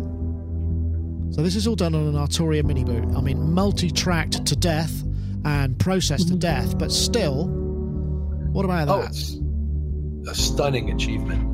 [1.32, 3.16] So this is all done on an Arturia MiniBrute.
[3.18, 5.04] I mean, multi-tracked to death
[5.46, 7.48] and processed to death, but still,
[8.52, 9.12] what about oh, that?
[9.12, 9.38] It's
[10.30, 11.48] a stunning achievement.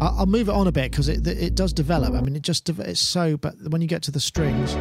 [0.00, 2.14] I'll move it on a bit because it it does develop.
[2.14, 3.36] I mean, it just it's so.
[3.36, 4.74] But when you get to the strings.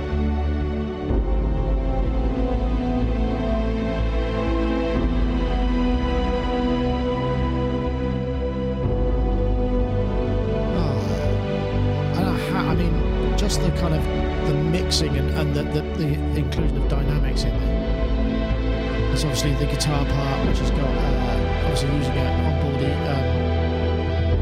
[13.83, 19.07] Kind of the mixing and, and the, the, the inclusion of dynamics in there.
[19.09, 22.81] There's obviously the guitar part, which has got uh, obviously using an onboard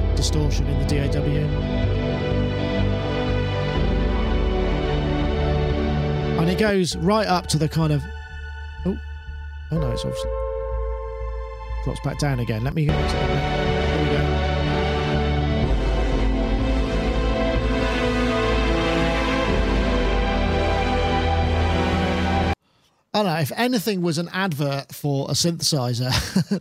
[0.05, 1.21] um, distortion in the DAW.
[6.39, 8.03] And it goes right up to the kind of
[8.85, 8.97] oh
[9.71, 10.29] oh no, it's obviously
[11.83, 12.63] drops back down again.
[12.63, 12.85] Let me.
[12.85, 13.60] Go.
[23.21, 26.11] I don't know if anything was an advert for a synthesizer.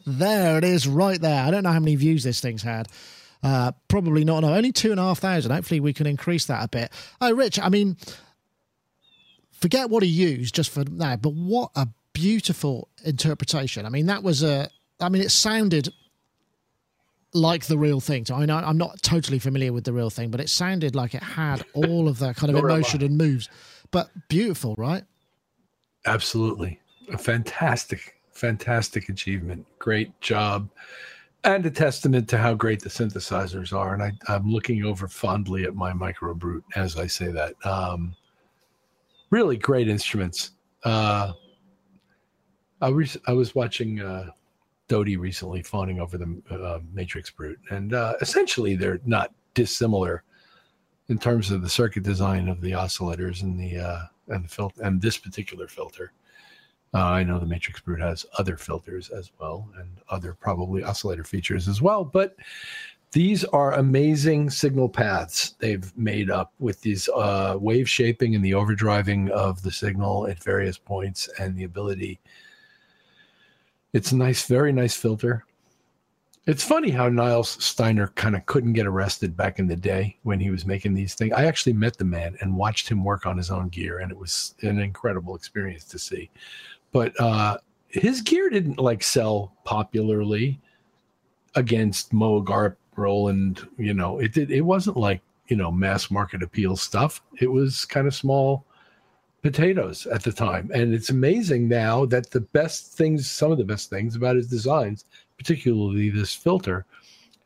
[0.07, 1.45] there it is, right there.
[1.45, 2.89] I don't know how many views this thing's had.
[3.43, 4.41] Uh, probably not.
[4.41, 5.53] No, only two and a half thousand.
[5.53, 6.93] Hopefully, we can increase that a bit.
[7.21, 7.59] Oh, Rich.
[7.59, 7.97] I mean,
[9.53, 13.87] forget what he used just for now, but what a beautiful interpretation.
[13.87, 14.69] I mean, that was a.
[15.01, 15.89] I mean, it sounded
[17.33, 18.27] like the real thing.
[18.27, 21.15] So I know I'm not totally familiar with the real thing, but it sounded like
[21.15, 23.49] it had all of that kind of emotion and moves.
[23.91, 25.05] But beautiful, right?
[26.07, 26.81] Absolutely.
[27.13, 29.67] A fantastic, fantastic achievement.
[29.79, 30.69] Great job.
[31.45, 33.95] And a testament to how great the synthesizers are.
[33.95, 37.55] And I, am looking over fondly at my microbrute as I say that.
[37.65, 38.15] Um,
[39.31, 40.53] really great instruments.
[40.85, 41.33] Uh,
[42.81, 44.31] I, was I was watching uh,
[44.89, 50.25] Doty recently fawning over the uh, Matrix Brute, and uh, essentially they're not dissimilar
[51.11, 54.81] in terms of the circuit design of the oscillators and the uh, and the filter
[54.83, 56.13] and this particular filter.
[56.95, 61.25] Uh, I know the Matrix Brute has other filters as well and other probably oscillator
[61.25, 62.37] features as well, but
[63.13, 68.53] these are amazing signal paths they've made up with these uh, wave shaping and the
[68.53, 72.21] overdriving of the signal at various points and the ability.
[73.93, 75.45] It's a nice, very nice filter.
[76.51, 80.41] It's funny how Nyle Steiner kind of couldn't get arrested back in the day when
[80.41, 81.33] he was making these things.
[81.33, 84.19] I actually met the man and watched him work on his own gear, and it
[84.19, 86.29] was an incredible experience to see.
[86.91, 90.61] But uh, his gear didn't like sell popularly
[91.55, 93.69] against Moog ARP, Roland.
[93.79, 94.51] You know, it did.
[94.51, 97.23] It wasn't like you know mass market appeal stuff.
[97.39, 98.65] It was kind of small
[99.43, 100.69] potatoes at the time.
[100.75, 104.49] And it's amazing now that the best things, some of the best things about his
[104.49, 105.05] designs
[105.41, 106.85] particularly this filter,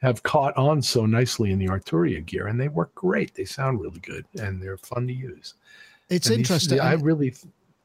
[0.03, 3.33] have caught on so nicely in the Arturia gear, and they work great.
[3.35, 5.55] They sound really good, and they're fun to use.
[6.11, 6.79] It's and interesting.
[6.79, 7.35] These, I really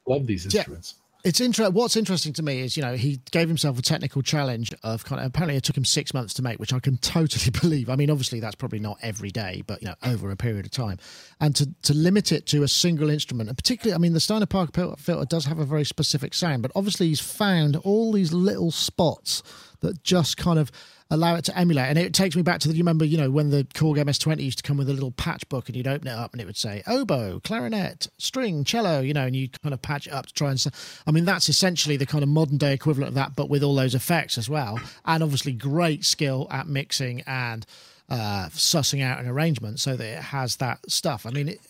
[0.06, 0.94] love these instruments.
[0.96, 1.74] Yeah it's interesting.
[1.74, 5.20] What's interesting to me is, you know, he gave himself a technical challenge of kind
[5.20, 5.26] of.
[5.26, 7.90] Apparently, it took him six months to make, which I can totally believe.
[7.90, 10.72] I mean, obviously, that's probably not every day, but you know, over a period of
[10.72, 10.98] time,
[11.40, 14.46] and to to limit it to a single instrument, and particularly, I mean, the Steiner
[14.46, 18.70] Parker filter does have a very specific sound, but obviously, he's found all these little
[18.70, 19.42] spots
[19.80, 20.70] that just kind of
[21.10, 21.86] allow it to emulate.
[21.86, 24.42] And it takes me back to the, you remember, you know, when the Korg MS-20
[24.42, 26.46] used to come with a little patch book and you'd open it up and it
[26.46, 30.26] would say oboe, clarinet, string, cello, you know, and you kind of patch it up
[30.26, 30.64] to try and,
[31.06, 33.74] I mean, that's essentially the kind of modern day equivalent of that, but with all
[33.74, 34.78] those effects as well.
[35.04, 37.66] And obviously great skill at mixing and
[38.08, 41.26] uh, sussing out an arrangement so that it has that stuff.
[41.26, 41.60] I mean, it,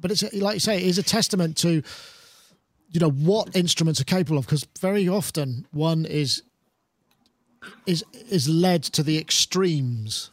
[0.00, 1.82] but it's like you say, it is a testament to,
[2.90, 6.42] you know, what instruments are capable of because very often one is
[7.86, 10.30] is is led to the extremes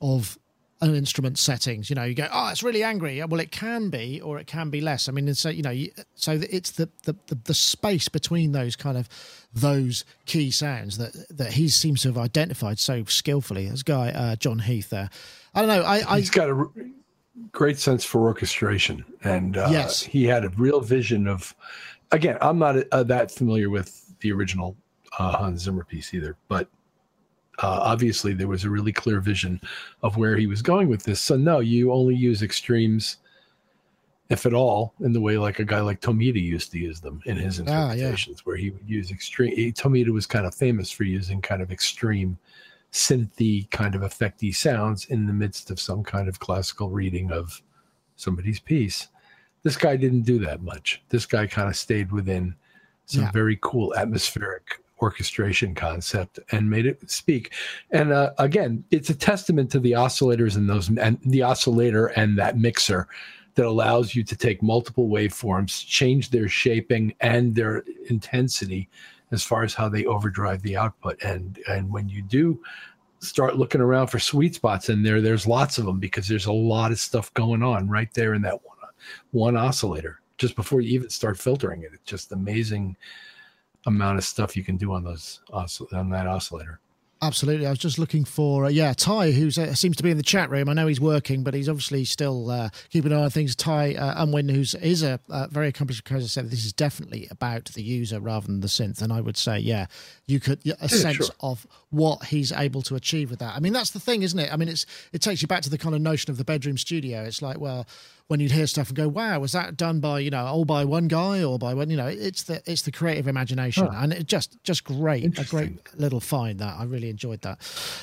[0.00, 0.38] of
[0.80, 1.88] an instrument settings.
[1.88, 3.22] You know, you go, oh, it's really angry.
[3.24, 5.08] Well, it can be, or it can be less.
[5.08, 5.74] I mean, so you know,
[6.14, 9.08] so it's the the the, the space between those kind of
[9.52, 13.68] those key sounds that that he seems to have identified so skillfully.
[13.68, 15.10] This guy, uh, John Heath, there.
[15.54, 15.82] I don't know.
[15.82, 16.66] I, I he's got a
[17.52, 21.54] great sense for orchestration, and uh, yes, he had a real vision of.
[22.12, 24.76] Again, I'm not uh, that familiar with the original
[25.18, 26.68] uh, Hans Zimmer piece either, but
[27.58, 29.60] uh, obviously there was a really clear vision
[30.02, 31.20] of where he was going with this.
[31.20, 33.18] So no, you only use extremes,
[34.28, 37.20] if at all, in the way like a guy like Tomita used to use them
[37.26, 38.42] in his interpretations, ah, yeah.
[38.44, 39.54] where he would use extreme.
[39.72, 42.38] Tomita was kind of famous for using kind of extreme,
[42.92, 47.60] synthy kind of effecty sounds in the midst of some kind of classical reading of
[48.16, 49.08] somebody's piece.
[49.64, 51.02] This guy didn't do that much.
[51.08, 52.54] This guy kind of stayed within
[53.06, 53.32] some yeah.
[53.32, 57.52] very cool atmospheric orchestration concept and made it speak.
[57.90, 62.38] And uh, again, it's a testament to the oscillators and those and the oscillator and
[62.38, 63.08] that mixer
[63.54, 68.88] that allows you to take multiple waveforms, change their shaping and their intensity
[69.30, 71.22] as far as how they overdrive the output.
[71.22, 72.60] And and when you do
[73.20, 76.52] start looking around for sweet spots in there, there's lots of them because there's a
[76.52, 78.74] lot of stuff going on right there in that one
[79.32, 81.90] one oscillator just before you even start filtering it.
[81.92, 82.96] It's just amazing
[83.86, 86.80] amount of stuff you can do on those on that oscillator.
[87.22, 87.66] Absolutely.
[87.66, 90.22] I was just looking for, uh, yeah, Ty, who uh, seems to be in the
[90.22, 90.68] chat room.
[90.68, 93.56] I know he's working, but he's obviously still uh, keeping an eye on things.
[93.56, 95.18] Ty uh, Unwin, who's is a
[95.50, 99.00] very accomplished composer, said this is definitely about the user rather than the synth.
[99.00, 99.86] And I would say, yeah,
[100.26, 101.26] you could get a yeah, sense sure.
[101.40, 103.56] of what he's able to achieve with that.
[103.56, 104.52] I mean, that's the thing, isn't it?
[104.52, 106.76] I mean, it's it takes you back to the kind of notion of the bedroom
[106.76, 107.22] studio.
[107.22, 107.86] It's like, well,
[108.28, 110.84] when you'd hear stuff and go, "Wow, was that done by you know all by
[110.84, 114.26] one guy or by one?" You know, it's the it's the creative imagination, and it
[114.26, 117.58] just just great, a great little find that I really enjoyed that.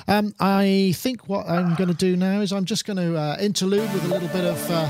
[0.08, 3.38] Um, I think what I'm going to do now is I'm just going to uh,
[3.40, 4.72] interlude with a little bit of.
[4.72, 4.90] Uh,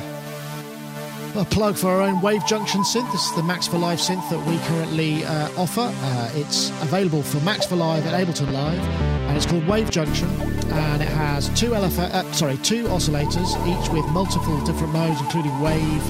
[1.36, 3.12] a plug for our own Wave Junction synth.
[3.12, 5.92] This is the Max for Live synth that we currently uh, offer.
[5.94, 10.30] Uh, it's available for Max for Live at Ableton Live, and it's called Wave Junction.
[10.72, 15.58] And it has two LF, uh, sorry, two oscillators, each with multiple different modes, including
[15.62, 16.04] wave.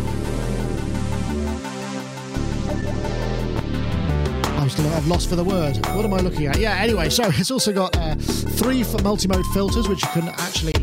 [4.57, 5.77] I was I've lost for the word.
[5.87, 6.57] What am I looking at?
[6.59, 6.75] Yeah.
[6.75, 10.73] Anyway, so it's also got uh, three multi-mode filters, which you can actually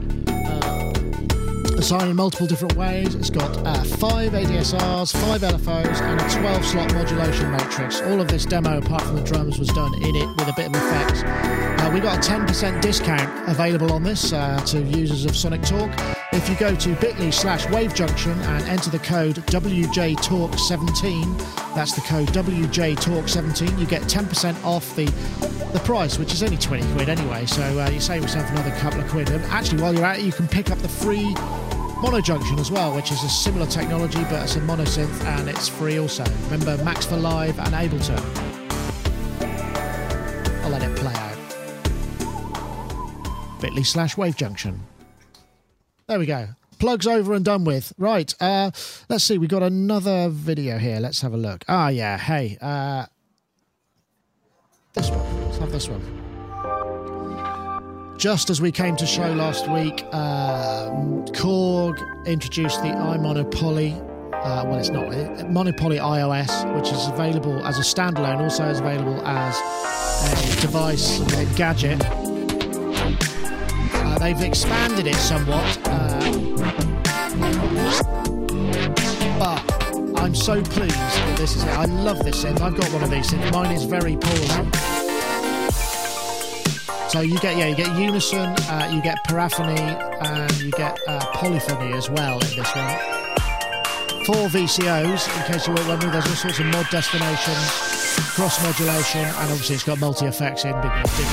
[1.78, 3.14] assign in multiple different ways.
[3.14, 8.02] It's got uh, five ADSRs, five LFOs, and a 12 slot modulation matrix.
[8.02, 10.66] All of this demo, apart from the drums, was done in it with a bit
[10.66, 11.22] of effects.
[11.24, 15.92] Uh, we got a 10% discount available on this uh, to users of Sonic Talk.
[16.32, 22.02] If you go to bit.ly slash wave junction and enter the code WJTalk17, that's the
[22.02, 25.06] code WJTalk17, you get 10% off the
[25.72, 27.44] the price, which is only 20 quid anyway.
[27.44, 29.28] So uh, you save yourself another couple of quid.
[29.30, 31.34] And actually, while you're at it, you can pick up the free
[32.00, 35.48] Mono Junction as well, which is a similar technology, but it's a mono synth and
[35.48, 36.24] it's free also.
[36.44, 38.22] Remember, Max for Live and Ableton.
[40.62, 41.36] I'll let it play out.
[43.60, 44.80] Bit.ly slash Wave Junction.
[46.06, 46.50] There we go.
[46.78, 47.92] Plugs over and done with.
[47.98, 48.32] Right.
[48.40, 48.70] Uh,
[49.08, 49.36] let's see.
[49.36, 51.00] We got another video here.
[51.00, 51.64] Let's have a look.
[51.66, 52.16] Ah, yeah.
[52.16, 52.56] Hey.
[52.60, 53.06] Uh,
[54.92, 55.44] this one.
[55.46, 56.27] Let's have this one
[58.18, 60.90] just as we came to show last week, uh,
[61.30, 63.92] Korg introduced the iMono/Poly.
[64.32, 65.08] Uh, well, it's not
[65.50, 69.56] Mono/Poly iOS, which is available as a standalone, also is available as
[70.58, 72.04] a device, a gadget.
[73.94, 76.20] Uh, they've expanded it somewhat, uh,
[79.38, 79.62] but
[80.20, 81.68] I'm so pleased that this is it.
[81.68, 82.60] I love this synth.
[82.60, 83.52] I've got one of these synths.
[83.52, 84.97] Mine is very poor.
[87.08, 91.24] So you get yeah, you get unison, uh, you get paraphony, and you get uh,
[91.32, 92.98] polyphony as well in this one.
[94.26, 96.12] Four VCOs, in case you weren't wondering.
[96.12, 97.54] There's all sorts of mod destination,
[98.34, 100.72] cross modulation, and obviously it's got multi effects in.
[100.72, 101.26] Big, big,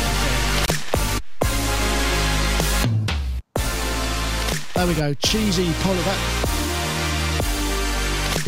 [4.76, 6.00] There we go, cheesy poly.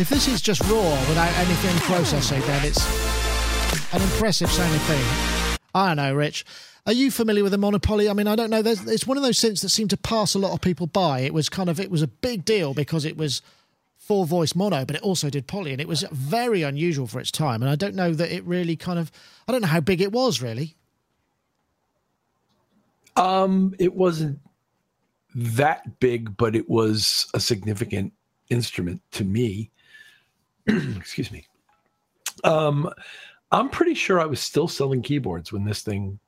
[0.00, 5.04] If this is just raw without anything processing, then it's an impressive sounding thing.
[5.74, 6.46] I don't know, Rich.
[6.88, 8.08] Are you familiar with the Mono/Poly?
[8.08, 8.62] I mean, I don't know.
[8.62, 11.20] There's, it's one of those synths that seemed to pass a lot of people by.
[11.20, 13.42] It was kind of it was a big deal because it was
[13.98, 17.30] four voice mono, but it also did poly, and it was very unusual for its
[17.30, 17.60] time.
[17.60, 19.12] And I don't know that it really kind of
[19.46, 20.76] I don't know how big it was really.
[23.16, 24.40] Um, it wasn't
[25.34, 28.14] that big, but it was a significant
[28.48, 29.70] instrument to me.
[30.66, 31.46] Excuse me.
[32.44, 32.90] Um,
[33.52, 36.18] I'm pretty sure I was still selling keyboards when this thing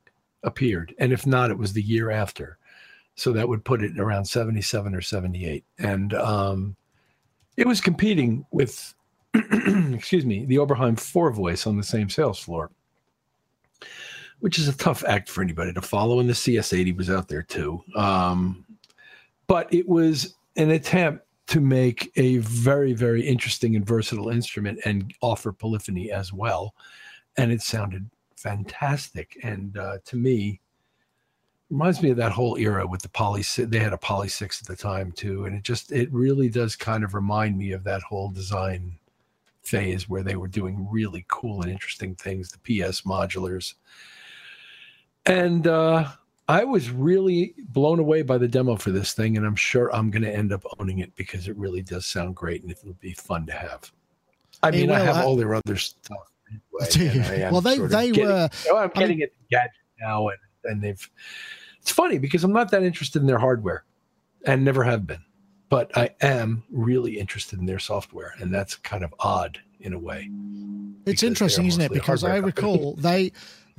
[0.43, 2.59] appeared, and if not, it was the year after.
[3.15, 5.65] So that would put it around 77 or 78.
[5.79, 6.77] And um,
[7.57, 8.95] it was competing with,
[9.35, 12.71] excuse me, the Oberheim four voice on the same sales floor,
[14.39, 16.19] which is a tough act for anybody to follow.
[16.19, 17.83] And the CS80 was out there too.
[17.95, 18.65] Um,
[19.47, 25.13] but it was an attempt to make a very, very interesting and versatile instrument and
[25.21, 26.75] offer polyphony as well.
[27.37, 28.09] And it sounded
[28.41, 29.39] fantastic.
[29.43, 30.61] And uh, to me,
[31.69, 34.67] reminds me of that whole era with the poly they had a poly 6 at
[34.67, 38.03] the time too and it just it really does kind of remind me of that
[38.03, 38.93] whole design
[39.63, 43.75] phase where they were doing really cool and interesting things the ps modulars
[45.27, 46.09] and uh
[46.49, 50.11] I was really blown away by the demo for this thing, and I'm sure I'm
[50.11, 53.13] going to end up owning it because it really does sound great and it'll be
[53.13, 53.93] fun to have.
[54.61, 56.33] I mean, will, I have uh, all their other stuff.
[56.97, 58.49] Anyway, well, they they getting, were.
[58.65, 61.11] You know, I'm getting I mean, it gadget now, and and they've.
[61.81, 63.85] It's funny because I'm not that interested in their hardware,
[64.45, 65.25] and never have been,
[65.69, 69.99] but I am really interested in their software, and that's kind of odd in a
[69.99, 70.31] way.
[71.07, 71.93] It's interesting, isn't it?
[71.93, 73.33] Because I recall they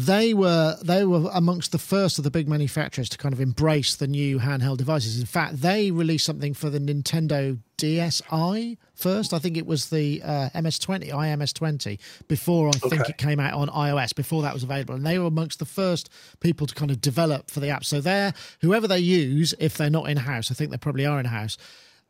[0.05, 3.95] they were they were amongst the first of the big manufacturers to kind of embrace
[3.95, 5.19] the new handheld devices.
[5.19, 9.33] In fact, they released something for the Nintendo DSi first.
[9.33, 13.67] I think it was the uh, MS20, IMS20, before I think it came out on
[13.69, 14.15] iOS.
[14.15, 17.49] Before that was available, and they were amongst the first people to kind of develop
[17.49, 17.85] for the app.
[17.85, 21.19] So they're whoever they use, if they're not in house, I think they probably are
[21.19, 21.57] in house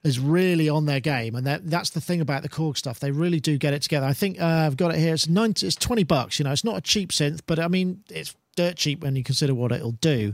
[0.04, 3.00] is really on their game, and that, that's the thing about the Korg stuff.
[3.00, 4.08] They really do get it together.
[4.08, 5.14] I think uh, I've got it here.
[5.14, 5.68] It's ninety.
[5.68, 6.40] It's twenty bucks.
[6.40, 9.24] You know, it's not a cheap synth, but I mean, it's dirt cheap when you
[9.24, 10.34] consider what it'll do.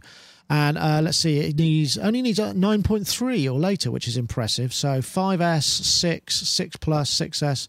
[0.49, 4.07] And uh, let's see, it needs only needs a nine point three or later, which
[4.07, 4.73] is impressive.
[4.73, 7.67] So five S, six, six plus, six S.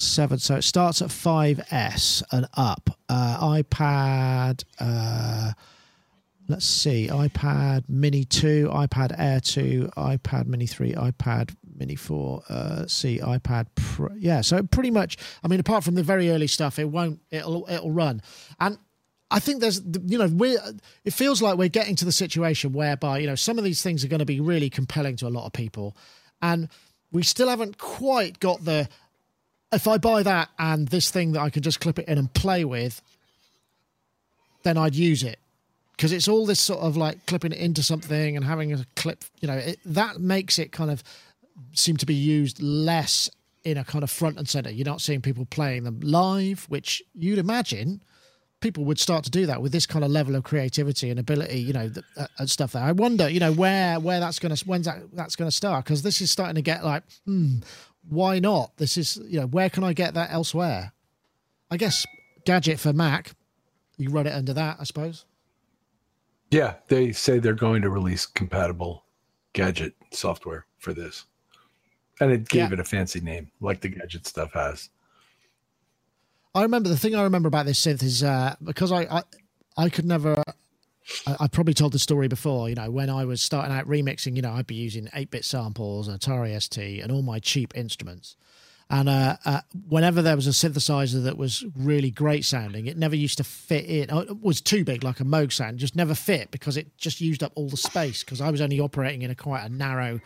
[0.00, 2.88] Seven, so it starts at 5S and up.
[3.08, 5.50] Uh, iPad, uh,
[6.48, 12.86] let's see iPad Mini 2, iPad Air 2, iPad Mini 3, iPad Mini 4, uh,
[12.86, 14.08] see iPad Pro.
[14.16, 17.66] Yeah, so pretty much, I mean, apart from the very early stuff, it won't, it'll,
[17.68, 18.22] it'll run.
[18.58, 18.78] And
[19.30, 20.58] I think there's, you know, we're,
[21.04, 24.02] it feels like we're getting to the situation whereby, you know, some of these things
[24.02, 25.94] are going to be really compelling to a lot of people.
[26.40, 26.70] And
[27.12, 28.88] we still haven't quite got the,
[29.70, 32.32] if I buy that and this thing that I can just clip it in and
[32.32, 33.02] play with,
[34.62, 35.38] then I'd use it
[35.98, 39.24] because it's all this sort of like clipping it into something and having a clip,
[39.40, 41.02] you know, it, that makes it kind of
[41.72, 43.28] seem to be used less
[43.64, 44.70] in a kind of front and center.
[44.70, 48.00] You're not seeing people playing them live, which you'd imagine
[48.60, 51.58] people would start to do that with this kind of level of creativity and ability,
[51.58, 52.72] you know, uh, and stuff.
[52.72, 55.56] There, I wonder, you know, where where that's going to when's that that's going to
[55.56, 57.56] start because this is starting to get like, hmm,
[58.08, 58.76] why not?
[58.76, 60.92] This is, you know, where can I get that elsewhere?
[61.72, 62.06] I guess
[62.44, 63.32] gadget for Mac,
[63.96, 65.24] you run it under that, I suppose.
[66.50, 69.04] Yeah, they say they're going to release compatible
[69.52, 71.24] gadget software for this.
[72.20, 72.74] And it gave yeah.
[72.74, 74.88] it a fancy name, like the gadget stuff has.
[76.54, 79.22] I remember the thing I remember about this synth is uh, because I, I,
[79.76, 80.42] I could never
[81.26, 84.36] I, I, probably told the story before, you know, when I was starting out remixing,
[84.36, 87.72] you know, I'd be using 8 bit samples, and Atari ST, and all my cheap
[87.76, 88.36] instruments.
[88.90, 93.14] And uh, uh, whenever there was a synthesizer that was really great sounding, it never
[93.14, 94.06] used to fit in.
[94.10, 97.20] Oh, it was too big, like a Moog sound, just never fit because it just
[97.20, 98.24] used up all the space.
[98.24, 100.20] Because I was only operating in a quite a narrow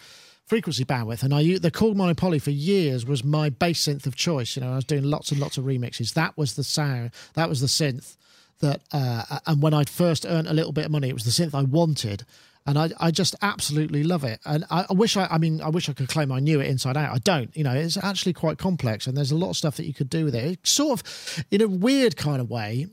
[0.46, 4.54] frequency bandwidth, and I the Korg Mono-Poly for years was my bass synth of choice.
[4.54, 6.14] You know, I was doing lots and lots of remixes.
[6.14, 7.10] That was the sound.
[7.34, 8.16] That was the synth
[8.60, 8.82] that.
[8.92, 11.52] Uh, and when I'd first earned a little bit of money, it was the synth
[11.52, 12.24] I wanted
[12.66, 14.40] and I, I just absolutely love it.
[14.44, 16.66] And I, I, wish I, I mean, I wish I could claim I knew it
[16.66, 17.14] inside out.
[17.14, 17.54] I don't.
[17.56, 20.10] You know, it's actually quite complex, and there's a lot of stuff that you could
[20.10, 20.44] do with it.
[20.44, 22.86] It's sort of, in a weird kind of way,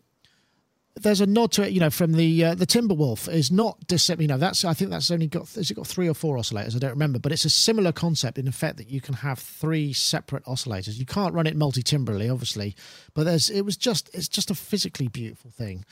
[0.96, 1.72] there's a nod to it.
[1.72, 4.10] You know, from the uh, the Timberwolf is not dis.
[4.10, 6.76] You know, that's I think that's only got has it got three or four oscillators?
[6.76, 9.94] I don't remember, but it's a similar concept in effect that you can have three
[9.94, 10.98] separate oscillators.
[10.98, 12.76] You can't run it multi timbrally, obviously,
[13.14, 15.86] but there's it was just it's just a physically beautiful thing.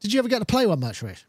[0.00, 1.26] Did you ever get to play one much, Rich?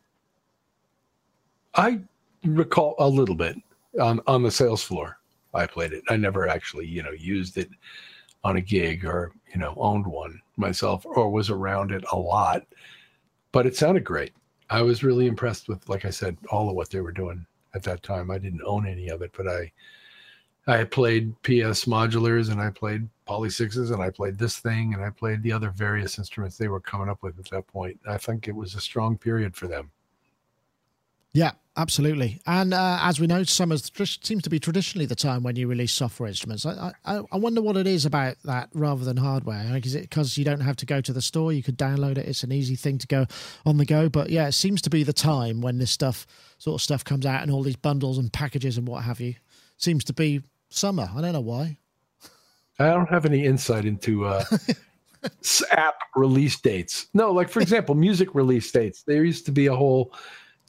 [1.76, 2.02] I
[2.44, 3.58] recall a little bit
[4.00, 5.18] on on the sales floor.
[5.54, 6.04] I played it.
[6.10, 7.70] I never actually, you know, used it
[8.44, 12.64] on a gig or you know owned one myself or was around it a lot.
[13.52, 14.34] But it sounded great.
[14.70, 17.84] I was really impressed with, like I said, all of what they were doing at
[17.84, 18.32] that time.
[18.32, 19.72] I didn't own any of it, but I
[20.68, 25.04] I played PS modulars and I played Poly sixes and I played this thing and
[25.04, 28.00] I played the other various instruments they were coming up with at that point.
[28.08, 29.92] I think it was a strong period for them.
[31.34, 32.42] Yeah, absolutely.
[32.46, 35.94] And uh, as we know, summer seems to be traditionally the time when you release
[35.94, 36.66] software instruments.
[36.66, 39.80] I, I, I wonder what it is about that rather than hardware.
[39.84, 41.54] Is it because you don't have to go to the store?
[41.54, 42.28] You could download it.
[42.28, 43.26] It's an easy thing to go
[43.66, 44.10] on the go.
[44.10, 46.28] But yeah, it seems to be the time when this stuff,
[46.58, 49.36] sort of stuff, comes out and all these bundles and packages and what have you.
[49.78, 51.10] Seems to be summer.
[51.16, 51.78] I don't know why.
[52.78, 54.44] I don't have any insight into uh,
[55.72, 57.08] app release dates.
[57.14, 59.04] No, like for example, music release dates.
[59.04, 60.14] There used to be a whole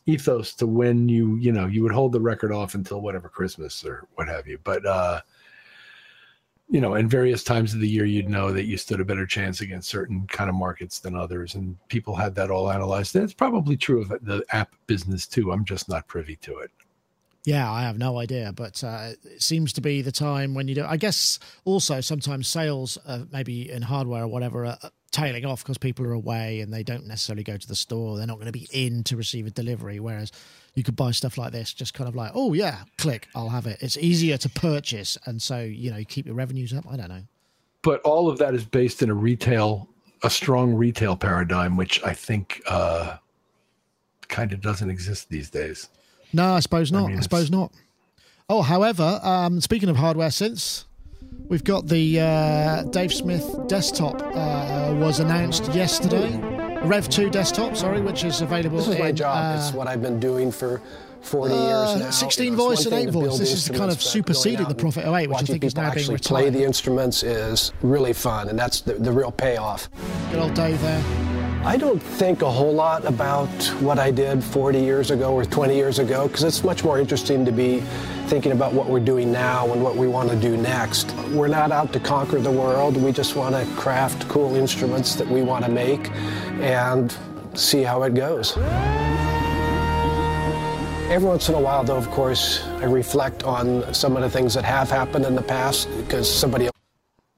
[0.06, 3.84] ethos to when you you know you would hold the record off until whatever christmas
[3.84, 4.58] or what have you.
[4.62, 5.20] But uh
[6.68, 9.26] you know in various times of the year you'd know that you stood a better
[9.26, 13.14] chance against certain kind of markets than others and people had that all analyzed.
[13.14, 15.52] And it's probably true of the app business too.
[15.52, 16.70] I'm just not privy to it.
[17.44, 20.76] Yeah, I have no idea, but uh, it seems to be the time when you
[20.76, 20.84] do.
[20.84, 24.78] I guess also sometimes sales, uh, maybe in hardware or whatever, are
[25.12, 28.16] tailing off because people are away and they don't necessarily go to the store.
[28.16, 30.00] They're not going to be in to receive a delivery.
[30.00, 30.32] Whereas
[30.74, 33.66] you could buy stuff like this, just kind of like, oh yeah, click, I'll have
[33.66, 33.78] it.
[33.80, 36.84] It's easier to purchase, and so you know you keep your revenues up.
[36.90, 37.22] I don't know,
[37.82, 39.88] but all of that is based in a retail,
[40.22, 43.18] a strong retail paradigm, which I think uh,
[44.28, 45.88] kind of doesn't exist these days.
[46.32, 47.04] No, I suppose not.
[47.04, 47.72] I, mean, I suppose not.
[48.48, 50.84] Oh, however, um, speaking of hardware synths,
[51.48, 56.38] we've got the uh, Dave Smith desktop uh, was announced yesterday.
[56.84, 58.78] Rev 2 desktop, sorry, which is available.
[58.78, 59.36] This is in, my job.
[59.36, 60.80] Uh, it's what I've been doing for
[61.20, 62.10] 40 years uh, now.
[62.10, 63.38] 16 you know, voice and 8 voice.
[63.38, 66.26] This is kind of superseding the Prophet 08, which I think is now being retired.
[66.26, 69.88] play the instruments is really fun, and that's the, the real payoff.
[70.30, 71.41] Good old Dave there.
[71.64, 73.48] I don't think a whole lot about
[73.80, 77.44] what I did 40 years ago or 20 years ago because it's much more interesting
[77.44, 77.82] to be
[78.26, 81.14] thinking about what we're doing now and what we want to do next.
[81.30, 82.96] We're not out to conquer the world.
[82.96, 86.10] We just want to craft cool instruments that we want to make
[86.60, 87.16] and
[87.54, 88.56] see how it goes.
[91.12, 94.54] Every once in a while, though, of course, I reflect on some of the things
[94.54, 96.68] that have happened in the past because somebody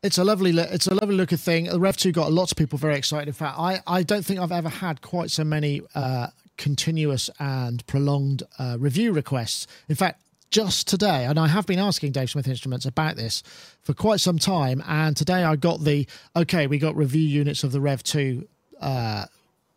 [0.05, 1.65] it's a lovely, it's a lovely looking thing.
[1.65, 3.27] The Rev Two got lots of people very excited.
[3.27, 6.29] In fact, I, I don't think I've ever had quite so many uh,
[6.59, 9.67] continuous and prolonged uh, review requests.
[9.89, 13.43] In fact, just today, and I have been asking Dave Smith Instruments about this
[13.81, 17.73] for quite some time, and today I got the okay, we got review units of
[17.73, 18.47] the Rev Two
[18.83, 19.25] uh,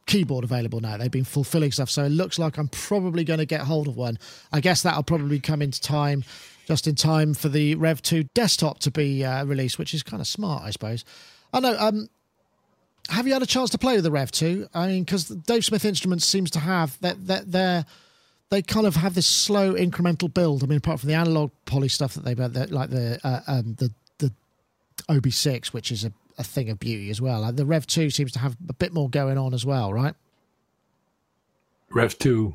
[0.07, 0.97] keyboard available now.
[0.97, 3.95] They've been fulfilling stuff, so it looks like I'm probably going to get hold of
[3.95, 4.19] one.
[4.51, 6.25] I guess that'll probably come into time
[6.67, 10.19] just in time for the Rev 2 desktop to be uh, released, which is kind
[10.19, 11.05] of smart, I suppose.
[11.53, 11.75] I know.
[11.79, 12.09] Um,
[13.09, 14.67] have you had a chance to play with the Rev 2?
[14.73, 17.85] I mean, because Dave Smith Instruments seems to have that that they're
[18.49, 20.61] they kind of have this slow incremental build.
[20.61, 23.75] I mean, apart from the analog poly stuff that they've had, like the uh, um,
[23.79, 24.33] the the
[25.09, 27.41] OB6, which is a, a thing of beauty as well.
[27.41, 30.15] Like the Rev 2 seems to have a bit more going on as well, right?
[31.91, 32.53] Rev 2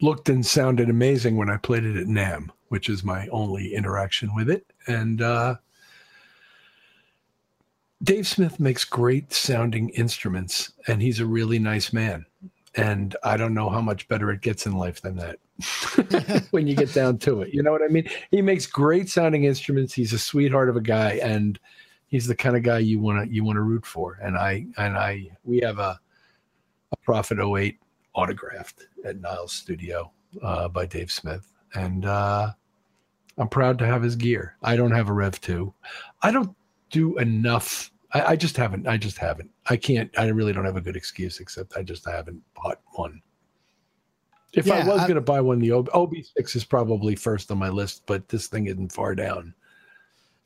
[0.00, 4.34] looked and sounded amazing when I played it at NAMM which is my only interaction
[4.34, 4.64] with it.
[4.86, 5.56] And uh,
[8.02, 12.24] Dave Smith makes great sounding instruments, and he's a really nice man.
[12.74, 16.74] And I don't know how much better it gets in life than that when you
[16.74, 17.52] get down to it.
[17.52, 18.08] You know what I mean?
[18.30, 19.92] He makes great sounding instruments.
[19.92, 21.60] He's a sweetheart of a guy, and
[22.06, 24.18] he's the kind of guy you want to you want to root for.
[24.22, 26.00] And I and I we have a
[26.90, 27.78] a Prophet 08
[28.14, 30.10] autographed at Niles Studio
[30.40, 32.52] uh, by Dave Smith, and uh,
[33.38, 34.56] I'm proud to have his gear.
[34.62, 35.72] I don't have a Rev 2.
[36.22, 36.54] I don't
[36.90, 37.90] do enough.
[38.12, 38.86] I, I, just haven't.
[38.86, 39.50] I just haven't.
[39.70, 40.10] I can't.
[40.18, 43.22] I really don't have a good excuse except I just haven't bought one.
[44.52, 47.56] If yeah, I was going to buy one, the OB, OB6 is probably first on
[47.56, 49.54] my list, but this thing isn't far down.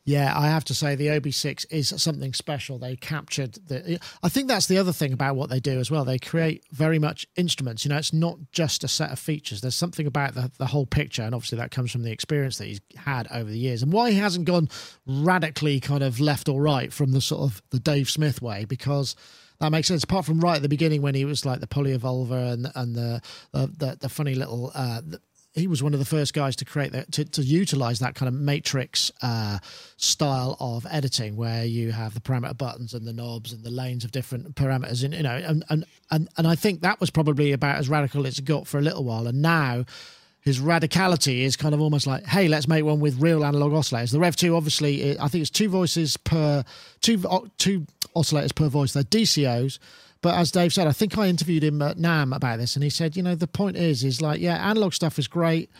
[0.06, 2.78] Yeah, I have to say the OB6 is something special.
[2.78, 3.98] They captured the.
[4.22, 6.04] I think that's the other thing about what they do as well.
[6.04, 7.84] They create very much instruments.
[7.84, 9.62] You know, it's not just a set of features.
[9.62, 12.66] There's something about the, the whole picture, and obviously that comes from the experience that
[12.66, 14.68] he's had over the years, and why he hasn't gone
[15.08, 19.16] radically kind of left or right from the sort of the Dave Smith way because
[19.58, 20.04] that makes sense.
[20.04, 23.20] Apart from right at the beginning when he was like the polyevolver and and the
[23.52, 25.00] the, the, the funny little uh,
[25.56, 28.28] he was one of the first guys to create that to, to utilize that kind
[28.28, 29.58] of matrix uh,
[29.96, 34.04] style of editing where you have the parameter buttons and the knobs and the lanes
[34.04, 37.52] of different parameters and you know and and and, and I think that was probably
[37.52, 39.84] about as radical as it got for a little while and now
[40.42, 44.12] his radicality is kind of almost like, hey, let's make one with real analog oscillators.
[44.12, 46.62] The Rev 2, obviously, I think it's two voices per
[47.00, 47.18] two
[47.58, 47.84] two
[48.14, 48.92] oscillators per voice.
[48.92, 49.80] They're DCOs,
[50.26, 52.90] but as Dave said, I think I interviewed him at NAMM about this, and he
[52.90, 55.70] said, you know, the point is, is like, yeah, analog stuff is great,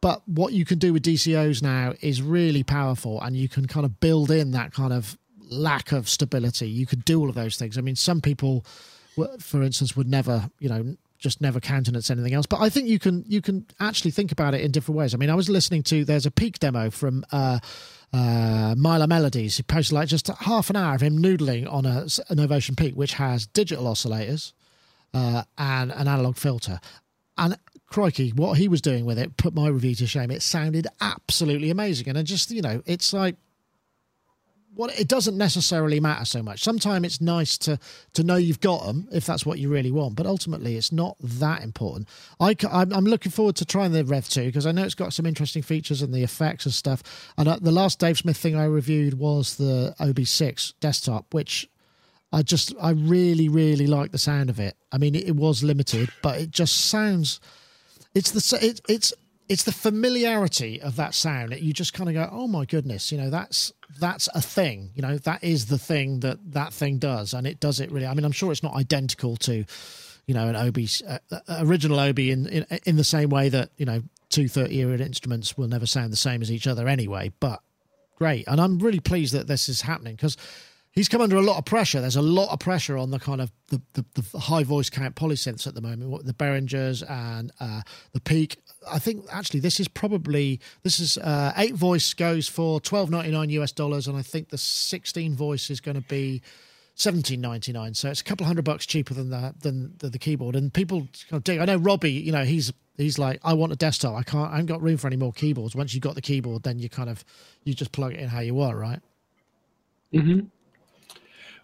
[0.00, 3.86] but what you can do with DCOs now is really powerful, and you can kind
[3.86, 5.16] of build in that kind of
[5.52, 6.68] lack of stability.
[6.68, 7.78] You could do all of those things.
[7.78, 8.66] I mean, some people,
[9.38, 12.46] for instance, would never, you know, just never countenance anything else.
[12.46, 15.14] But I think you can you can actually think about it in different ways.
[15.14, 17.58] I mean, I was listening to there's a peak demo from uh,
[18.12, 19.56] uh, Mylar Melodies.
[19.56, 22.94] He posted like just half an hour of him noodling on a, an Novation Peak,
[22.94, 24.52] which has digital oscillators
[25.14, 26.80] uh, and an analog filter.
[27.38, 30.30] And crikey, what he was doing with it put my review to shame.
[30.30, 33.36] It sounded absolutely amazing, and I just you know, it's like
[34.76, 36.62] what it doesn't necessarily matter so much.
[36.62, 37.78] Sometimes it's nice to
[38.12, 41.16] to know you've got them if that's what you really want, but ultimately it's not
[41.20, 42.08] that important.
[42.38, 45.26] I I'm, looking forward to trying the Rev two because I know it's got some
[45.26, 47.02] interesting features and the effects and stuff.
[47.38, 51.68] And uh, the last Dave Smith thing I reviewed was the OB6 desktop, which
[52.32, 54.76] I just I really really like the sound of it.
[54.92, 57.40] I mean it, it was limited, but it just sounds.
[58.14, 59.14] It's the it, it's
[59.48, 63.18] it's the familiarity of that sound you just kind of go, oh my goodness, you
[63.18, 67.34] know that's that's a thing, you know that is the thing that that thing does,
[67.34, 68.06] and it does it really.
[68.06, 69.64] I mean, I'm sure it's not identical to,
[70.26, 70.78] you know, an OB
[71.08, 74.74] uh, uh, original OB in, in in the same way that you know two 30
[74.74, 77.32] year instruments will never sound the same as each other anyway.
[77.40, 77.60] But
[78.16, 80.36] great, and I'm really pleased that this is happening because
[80.96, 82.00] he's come under a lot of pressure.
[82.00, 85.14] There's a lot of pressure on the kind of the, the, the high voice count
[85.14, 87.82] polysynths at the moment, the Behringers and uh,
[88.12, 88.56] the Peak.
[88.90, 93.30] I think actually this is probably this is uh, eight voice goes for twelve ninety
[93.30, 96.42] nine US dollars, and I think the sixteen voice is going to be
[96.94, 97.94] seventeen ninety nine.
[97.94, 100.56] So it's a couple hundred bucks cheaper than the than the, the keyboard.
[100.56, 101.60] And people kind of dig.
[101.60, 102.12] I know Robbie.
[102.12, 104.14] You know he's he's like I want a desktop.
[104.14, 104.48] I can't.
[104.50, 105.76] I haven't got room for any more keyboards.
[105.76, 107.24] Once you got the keyboard, then you kind of
[107.64, 109.00] you just plug it in how you want, right?
[110.12, 110.40] Hmm.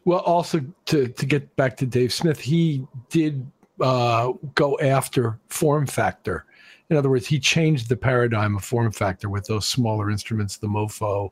[0.05, 3.47] Well, also to to get back to Dave Smith, he did
[3.81, 6.47] uh, go after form factor.
[6.91, 10.67] In other words, he changed the paradigm of form factor with those smaller instruments, the
[10.67, 11.31] Mopho,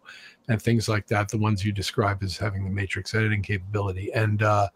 [0.48, 1.28] and things like that.
[1.28, 4.68] The ones you describe as having the matrix editing capability, and uh,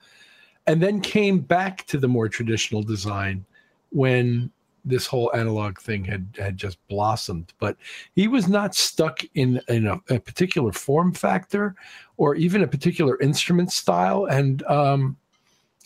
[0.66, 3.44] and then came back to the more traditional design
[3.90, 4.50] when
[4.84, 7.76] this whole analog thing had had just blossomed but
[8.14, 11.74] he was not stuck in in a, a particular form factor
[12.16, 14.26] or even a particular instrument style.
[14.26, 15.16] And um,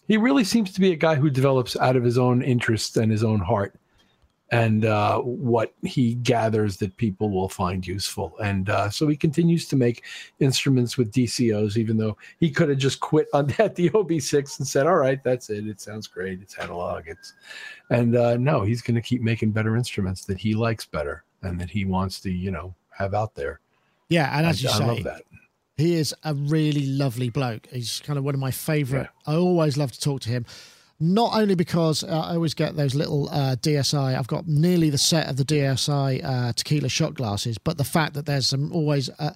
[0.06, 3.10] he really seems to be a guy who develops out of his own interests and
[3.10, 3.74] his own heart
[4.50, 8.34] and uh, what he gathers that people will find useful.
[8.42, 10.04] And uh, so he continues to make
[10.40, 14.66] instruments with DCOs, even though he could have just quit on that the OB6 and
[14.66, 15.66] said, "All right, that's it.
[15.66, 16.40] It sounds great.
[16.40, 17.04] It's analog.
[17.06, 17.34] It's,"
[17.90, 21.60] and uh, no, he's going to keep making better instruments that he likes better and
[21.60, 23.60] that he wants to, you know, have out there.
[24.08, 25.20] Yeah, and as I, you I say,
[25.76, 27.68] he is a really lovely bloke.
[27.70, 29.08] He's kind of one of my favorite.
[29.26, 29.34] Yeah.
[29.34, 30.46] I always love to talk to him
[31.00, 34.98] not only because uh, I always get those little uh, DSI, I've got nearly the
[34.98, 39.08] set of the DSI uh, tequila shot glasses, but the fact that there's some always,
[39.18, 39.32] uh,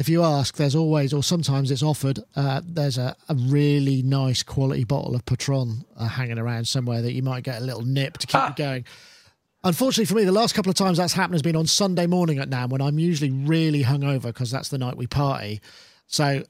[0.00, 4.42] if you ask, there's always, or sometimes it's offered, uh, there's a, a, really nice
[4.42, 8.18] quality bottle of Patron uh, hanging around somewhere that you might get a little nip
[8.18, 8.48] to keep ah.
[8.48, 8.84] you going.
[9.62, 12.38] Unfortunately for me, the last couple of times that's happened has been on Sunday morning
[12.38, 15.60] at NAMM when I'm usually really hungover because that's the night we party.
[16.06, 16.42] So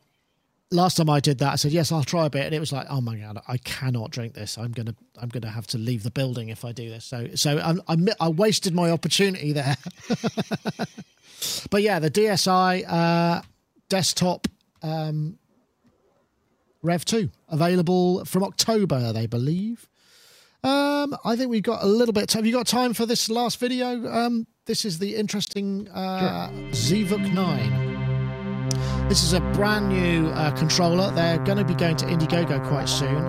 [0.71, 2.73] last time I did that, I said yes, I'll try a bit, and it was
[2.73, 4.59] like, oh my god, I cannot drink this.
[4.59, 7.05] I'm gonna, I'm gonna have to leave the building if I do this.
[7.05, 9.77] So, so I, I, I wasted my opportunity there.
[11.71, 13.43] but yeah, the DSI uh,
[13.89, 14.49] desktop
[14.83, 15.39] um,
[16.83, 19.89] Rev two available from October, they believe.
[20.63, 22.33] Um, I think we've got a little bit.
[22.33, 24.07] Have you got time for this last video?
[24.11, 27.05] Um, this is the interesting uh, sure.
[27.05, 28.04] Zvuk nine.
[29.09, 31.11] This is a brand new uh, controller.
[31.11, 33.25] They're going to be going to Indiegogo quite soon,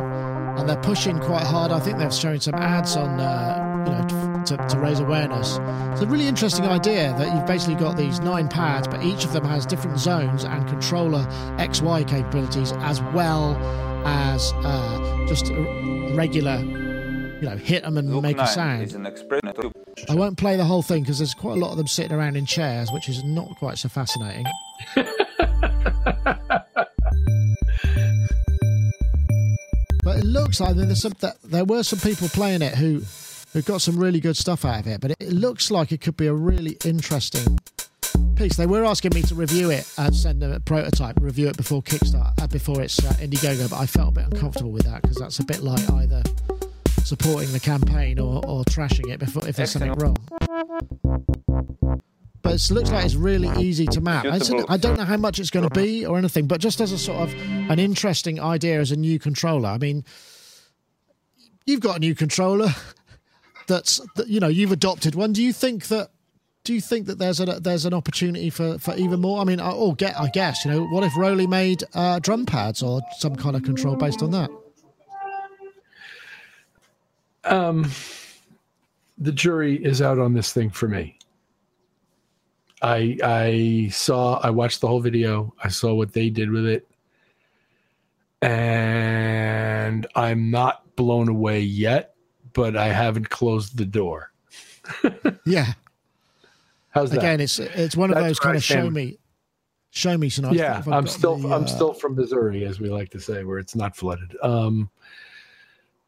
[0.58, 1.72] and they're pushing quite hard.
[1.72, 5.60] I think they've shown some ads on, uh, you know, to, to, raise awareness.
[5.94, 9.34] It's a really interesting idea that you've basically got these nine pads, but each of
[9.34, 11.26] them has different zones and controller
[11.58, 13.56] XY capabilities, as well
[14.06, 15.52] as uh, just
[16.16, 18.94] regular, you know, hit them and make a sound.
[20.10, 22.36] I won't play the whole thing because there's quite a lot of them sitting around
[22.36, 24.46] in chairs, which is not quite so fascinating.
[26.26, 26.58] but
[30.18, 33.02] it looks like there's some, that there were some people playing it who
[33.54, 35.00] who got some really good stuff out of it.
[35.00, 37.58] But it, looks like it could be a really interesting
[38.36, 38.58] piece.
[38.58, 41.82] They were asking me to review it and send them a prototype, review it before
[41.82, 43.70] Kickstarter, uh, before it's uh, Indiegogo.
[43.70, 46.22] But I felt a bit uncomfortable with that because that's a bit like either
[47.06, 50.18] supporting the campaign or, or trashing it before if there's something wrong
[52.46, 54.24] but it looks like it's really easy to map.
[54.24, 54.40] I,
[54.70, 56.98] I don't know how much it's going to be or anything, but just as a
[56.98, 59.68] sort of an interesting idea as a new controller.
[59.68, 60.06] I mean,
[61.66, 62.70] you've got a new controller
[63.68, 65.34] that's that, you know you've adopted one.
[65.34, 66.12] Do you think that?
[66.64, 69.42] Do you think that there's a there's an opportunity for, for even more?
[69.42, 72.46] I mean, I, oh, get I guess you know what if ROLI made uh, drum
[72.46, 74.52] pads or some kind of control based on that?
[77.44, 77.90] Um,
[79.18, 81.15] the jury is out on this thing for me.
[82.82, 85.54] I I saw I watched the whole video.
[85.64, 86.88] I saw what they did with it.
[88.42, 92.16] And I'm not blown away yet,
[92.54, 94.32] but I haven't closed the door.
[95.46, 95.74] yeah.
[96.90, 97.20] How's that?
[97.20, 99.18] Again, it's it's one of That's those kind I of show me
[99.90, 100.54] show me tonight.
[100.54, 103.58] yeah, I'm still the, I'm uh, still from Missouri, as we like to say, where
[103.60, 104.36] it's not flooded.
[104.42, 104.90] Um,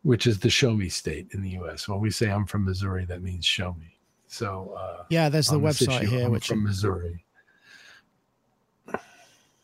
[0.04, 1.88] which is the show me state in the U.S.
[1.88, 3.97] When we say I'm from Missouri, that means show me.
[4.28, 7.24] So uh, Yeah, there's the website issue, here, I'm which from Missouri.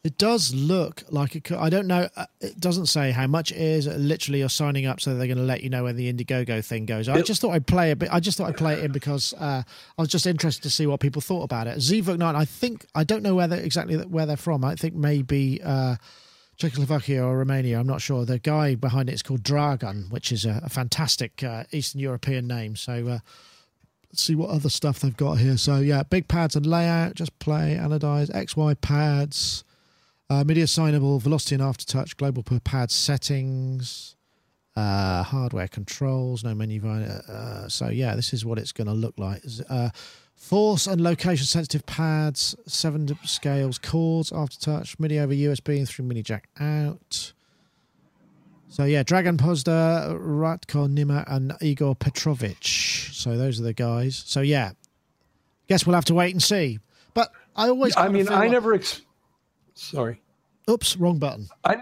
[0.03, 1.55] It does look like it could.
[1.55, 2.09] I don't know.
[2.17, 3.87] uh, It doesn't say how much it is.
[3.87, 6.85] Literally, you're signing up, so they're going to let you know when the Indiegogo thing
[6.85, 7.07] goes.
[7.07, 8.09] I just thought I'd play a bit.
[8.11, 9.63] I just thought I'd play it in because uh,
[9.97, 11.77] I was just interested to see what people thought about it.
[11.77, 12.35] Zvuk Nine.
[12.35, 14.65] I think I don't know whether exactly where they're from.
[14.65, 15.95] I think maybe uh,
[16.57, 17.79] Czechoslovakia or Romania.
[17.79, 18.25] I'm not sure.
[18.25, 22.45] The guy behind it is called Dragon, which is a, a fantastic uh, Eastern European
[22.45, 22.75] name.
[22.75, 23.19] So.
[24.13, 25.57] Uh, see what other stuff they've got here.
[25.57, 29.63] So yeah, big pads and layout, just play, anodize, XY pads,
[30.29, 34.15] uh, media signable, velocity and aftertouch, global per pad settings,
[34.75, 36.85] uh, hardware controls, no menu.
[36.87, 39.43] Uh, so yeah, this is what it's going to look like.
[39.69, 39.89] Uh,
[40.35, 46.23] force and location sensitive pads, seven scales, chords, aftertouch, MIDI over USB and through mini
[46.23, 47.33] jack out.
[48.69, 52.82] So yeah, Dragon Pozda, Ratko Nima, and Igor Petrovich.
[53.23, 54.21] So those are the guys.
[54.25, 54.71] So yeah,
[55.67, 56.79] guess we'll have to wait and see.
[57.13, 58.73] But I always, I mean, I like- never.
[58.73, 59.01] Ex-
[59.75, 60.21] Sorry,
[60.69, 61.47] Oops, wrong button.
[61.63, 61.77] I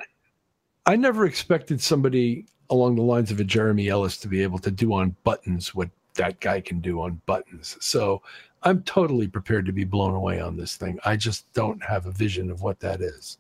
[0.86, 4.72] I never expected somebody along the lines of a Jeremy Ellis to be able to
[4.72, 7.76] do on buttons what that guy can do on buttons.
[7.82, 8.22] So
[8.64, 11.00] I'm totally prepared to be blown away on this thing.
[11.04, 13.40] I just don't have a vision of what that is.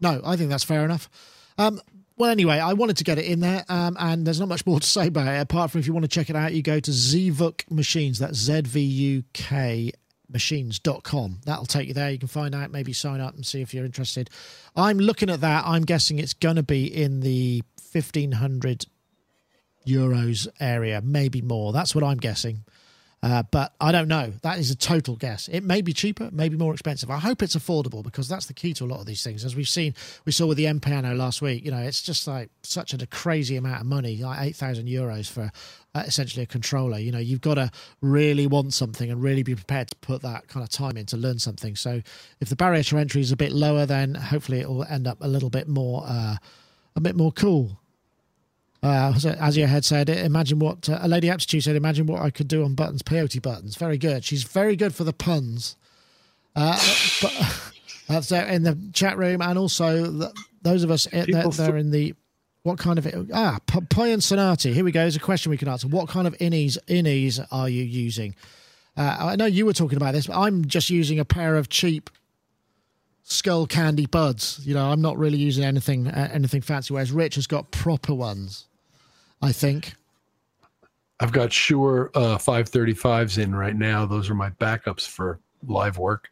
[0.00, 1.08] No, I think that's fair enough.
[1.56, 1.80] Um,
[2.18, 4.80] well, anyway, I wanted to get it in there, um, and there's not much more
[4.80, 6.80] to say about it apart from if you want to check it out, you go
[6.80, 8.18] to Zvuk Machines.
[8.18, 9.92] That's Z V U K
[10.30, 11.40] machines.com.
[11.44, 12.10] That'll take you there.
[12.10, 14.30] You can find out, maybe sign up and see if you're interested.
[14.76, 15.64] I'm looking at that.
[15.66, 17.62] I'm guessing it's going to be in the
[17.92, 18.86] 1500
[19.86, 21.72] euros area, maybe more.
[21.72, 22.64] That's what I'm guessing.
[23.20, 24.32] Uh, but I don't know.
[24.42, 25.48] That is a total guess.
[25.48, 27.10] It may be cheaper, maybe more expensive.
[27.10, 29.44] I hope it's affordable because that's the key to a lot of these things.
[29.44, 29.94] As we've seen,
[30.24, 31.64] we saw with the M Piano last week.
[31.64, 35.28] You know, it's just like such a crazy amount of money, like eight thousand euros
[35.28, 35.50] for
[35.96, 36.98] uh, essentially a controller.
[36.98, 40.46] You know, you've got to really want something and really be prepared to put that
[40.46, 41.74] kind of time in to learn something.
[41.74, 42.02] So,
[42.40, 45.18] if the barrier to entry is a bit lower, then hopefully it will end up
[45.20, 46.36] a little bit more, uh,
[46.94, 47.77] a bit more cool.
[48.82, 51.74] Uh, so as your head said, imagine what uh, a lady aptitude said.
[51.74, 53.76] Imagine what I could do on buttons, peyote buttons.
[53.76, 54.24] Very good.
[54.24, 55.76] She's very good for the puns.
[56.54, 56.78] Uh,
[57.22, 57.72] but
[58.08, 61.76] that's there in the chat room, and also the, those of us uh, that, are
[61.76, 62.14] in the
[62.62, 64.72] what kind of ah P- Poyan Sonati.
[64.72, 65.00] Here we go.
[65.00, 65.88] There's a question we can answer.
[65.88, 68.36] What kind of innies innies are you using?
[68.96, 71.68] Uh, I know you were talking about this, but I'm just using a pair of
[71.68, 72.10] cheap
[73.28, 74.60] Skullcandy buds.
[74.64, 76.94] You know, I'm not really using anything uh, anything fancy.
[76.94, 78.67] Whereas Rich has got proper ones.
[79.42, 79.94] I think.
[81.20, 84.06] I've got Shure uh, 535s in right now.
[84.06, 86.28] Those are my backups for live work.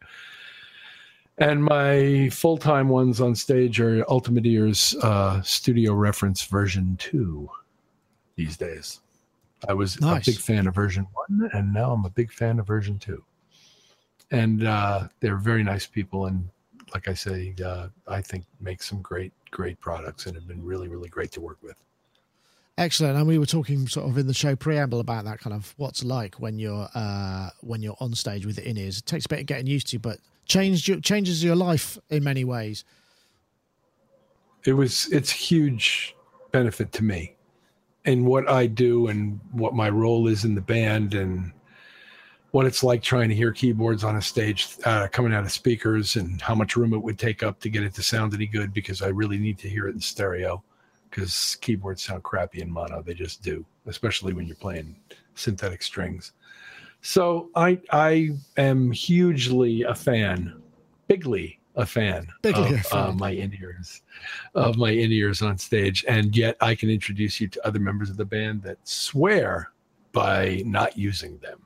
[1.39, 7.49] And my full time ones on stage are Ultimate Ears uh, Studio Reference version 2
[8.35, 9.01] these days.
[9.67, 10.27] I was Nice.
[10.27, 13.23] a big fan of version 1, and now I'm a big fan of version 2.
[14.31, 16.25] And uh, they're very nice people.
[16.27, 16.47] And
[16.93, 20.87] like I say, uh, I think make some great, great products and have been really,
[20.87, 21.75] really great to work with.
[22.77, 23.17] Excellent.
[23.17, 26.03] And we were talking sort of in the show preamble about that kind of what's
[26.03, 28.99] like when you're uh, when you're on stage with the in ears.
[28.99, 32.23] It takes a bit of getting used to, but changed your, changes your life in
[32.23, 32.83] many ways.
[34.67, 36.15] it was it's huge
[36.51, 37.35] benefit to me
[38.05, 41.51] and what i do and what my role is in the band and
[42.51, 46.15] what it's like trying to hear keyboards on a stage uh, coming out of speakers
[46.15, 48.73] and how much room it would take up to get it to sound any good
[48.73, 50.61] because i really need to hear it in stereo
[51.17, 53.01] because keyboards sound crappy in mono.
[53.01, 54.95] They just do especially when you're playing
[55.33, 56.33] synthetic strings.
[57.01, 60.61] So i i am hugely a fan
[61.07, 63.09] bigly a fan Bigly of a fan.
[63.09, 64.01] Uh, my in-ears
[64.55, 66.05] of my in-ears on stage.
[66.07, 69.71] And yet i can introduce you to other members of the band that swear
[70.11, 71.59] by not using them.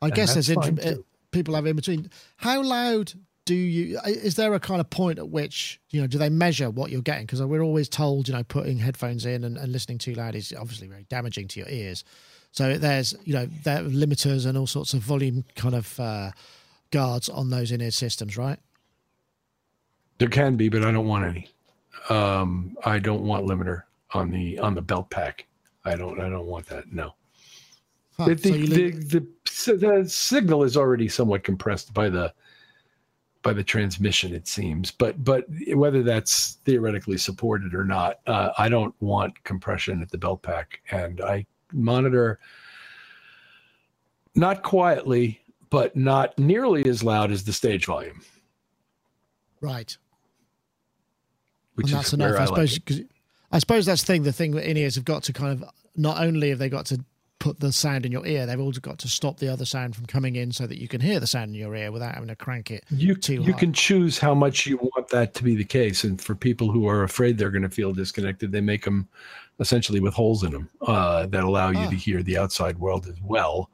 [0.00, 2.10] I And guess there's inter- people have in between.
[2.36, 3.12] How loud
[3.44, 3.98] do you?
[4.04, 6.06] Is there a kind of point at which you know?
[6.06, 7.26] Do they measure what you're getting?
[7.26, 10.52] Because we're always told, you know, putting headphones in and, and listening too loud is
[10.58, 12.04] obviously very damaging to your ears.
[12.52, 16.30] So there's you know there are limiters and all sorts of volume kind of uh,
[16.90, 18.58] guards on those in-ear systems, right?
[20.18, 21.48] there can be but i don't want any
[22.10, 23.82] um, i don't want limiter
[24.12, 25.46] on the on the belt pack
[25.84, 26.20] I don't.
[26.20, 26.92] I don't want that.
[26.92, 27.14] No.
[28.16, 32.32] Huh, the, so the, the, the, the signal is already somewhat compressed by the
[33.42, 38.68] by the transmission it seems but but whether that's theoretically supported or not uh, i
[38.68, 42.38] don't want compression at the belt pack and i monitor
[44.34, 45.40] not quietly
[45.70, 48.20] but not nearly as loud as the stage volume
[49.60, 49.96] right.
[51.74, 52.30] which and is that's enough.
[52.30, 52.80] where I I, suppose.
[52.88, 53.06] like
[53.52, 54.22] I suppose that's the thing.
[54.22, 56.86] The thing that in ears have got to kind of not only have they got
[56.86, 57.04] to
[57.42, 60.06] put the sound in your ear, they've also got to stop the other sound from
[60.06, 62.36] coming in so that you can hear the sound in your ear without having to
[62.36, 62.84] crank it.
[62.88, 63.58] you too you high.
[63.58, 66.86] can choose how much you want that to be the case and for people who
[66.86, 69.08] are afraid they're going to feel disconnected they make them
[69.58, 71.90] essentially with holes in them uh, that allow you Ah.
[71.90, 73.68] to hear the outside world as well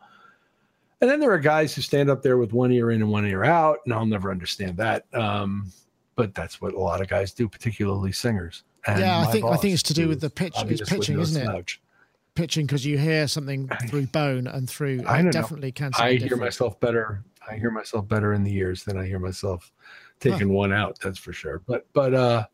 [1.02, 3.26] and then there are guys who stand up there with one ear in and one
[3.26, 5.70] ear out and i'll never understand that um,
[6.16, 9.56] but that's what a lot of guys do particularly singers and Yeah, I think- I
[9.58, 11.44] think it's to do with the pitch- it's pitching, no isn't it?
[11.44, 11.80] slouch.
[12.38, 15.02] Pitching because you hear something through bone and through.
[15.08, 15.32] I know.
[15.32, 15.90] definitely can.
[15.98, 16.44] I hear different.
[16.44, 17.24] myself better.
[17.50, 19.72] I hear myself better in the ears than I hear myself
[20.20, 21.00] taking one out.
[21.02, 21.62] That's for sure.
[21.66, 22.46] But but uh,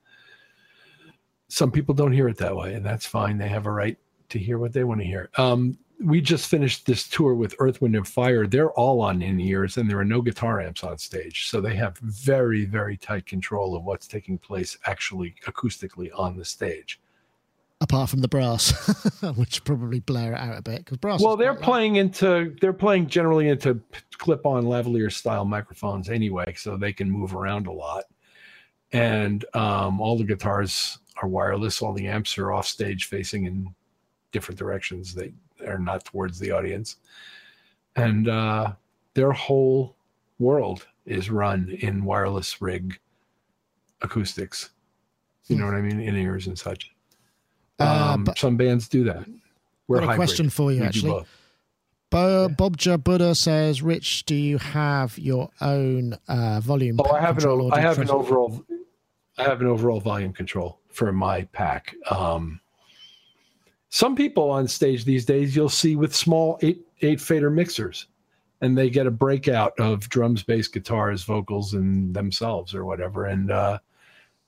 [1.49, 3.37] some people don't hear it that way, and that's fine.
[3.37, 3.99] They have a right
[4.31, 5.29] to hear what they want to hear.
[5.37, 8.47] Um, we just finished this tour with Earth, Wind, and Fire.
[8.47, 11.77] They're all on in ears, and there are no guitar amps on stage, so they
[11.77, 17.03] have very very tight control of what's taking place actually acoustically on the stage.
[17.81, 18.71] Apart from the brass,
[19.37, 21.21] which probably blare it out a bit because brass.
[21.21, 21.65] well they're quite loud.
[21.65, 23.81] playing into they're playing generally into
[24.19, 28.05] clip-on lavalier style microphones anyway so they can move around a lot.
[28.93, 33.75] And um, all the guitars are wireless all the amps are off stage facing in
[34.33, 35.15] different directions.
[35.15, 35.33] They
[35.67, 36.97] are not towards the audience.
[37.97, 38.73] And uh,
[39.15, 39.97] their whole
[40.39, 42.99] world is run in wireless rig
[44.03, 44.71] acoustics.
[45.47, 46.01] You know what i mean?
[46.01, 46.94] In ears and such
[47.81, 49.27] Uh, um, but- some bands do that
[49.87, 50.17] we're Got a hybrid.
[50.19, 51.11] question for you, We actually.
[51.11, 51.29] both.
[52.11, 56.97] Bo- Bobja Buddha says, "Rich, do you have your own uh, volume?
[57.01, 58.65] Oh, I have an control o- I have an overall
[59.37, 61.95] I have an overall volume control for my pack.
[62.09, 62.61] Um,
[63.91, 68.07] some people on stage these days you'll see with small eight eight fader mixers,
[68.61, 73.51] and they get a breakout of drums, bass, guitars, vocals, and themselves or whatever, and
[73.51, 73.79] uh,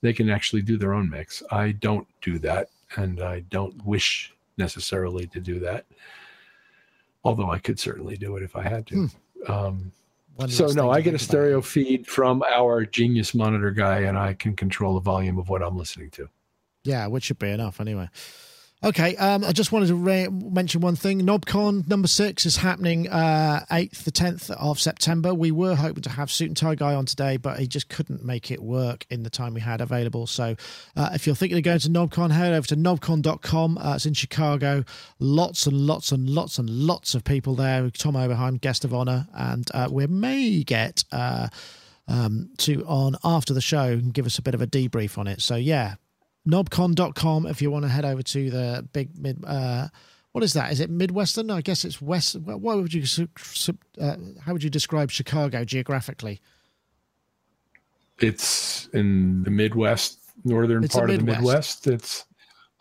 [0.02, 1.42] they can actually do their own mix.
[1.50, 5.86] I don't do that, and I don't wish necessarily to do that.
[7.24, 9.10] Although I could certainly do it if I had to.
[9.48, 9.92] Um,
[10.48, 11.20] so no, I get a about.
[11.20, 15.62] stereo feed from our Genius Monitor guy, and I can control the volume of what
[15.62, 16.28] I'm listening to.
[16.84, 18.08] Yeah, which should be enough anyway.
[18.84, 21.22] Okay, um, I just wanted to re- mention one thing.
[21.22, 25.32] Knobcon number six is happening uh, 8th, the 10th of September.
[25.32, 28.22] We were hoping to have Suit and Tie Guy on today, but he just couldn't
[28.22, 30.26] make it work in the time we had available.
[30.26, 30.56] So
[30.94, 33.78] uh, if you're thinking of going to Knobcon, head over to knobcon.com.
[33.78, 34.84] Uh, it's in Chicago.
[35.18, 37.88] Lots and lots and lots and lots of people there.
[37.90, 39.26] Tom Oberheim, guest of honor.
[39.34, 41.02] And uh, we may get.
[41.10, 41.48] Uh,
[42.08, 45.26] um, to on after the show and give us a bit of a debrief on
[45.26, 45.42] it.
[45.42, 45.96] So yeah,
[46.46, 49.88] knobcon.com if you want to head over to the big mid uh
[50.32, 50.70] what is that?
[50.70, 51.50] Is it midwestern?
[51.50, 53.04] I guess it's west what would you
[53.98, 56.40] uh, how would you describe chicago geographically?
[58.18, 61.86] It's in the Midwest, northern It's the part of the Midwest.
[61.86, 61.86] Midwest.
[61.86, 62.24] It's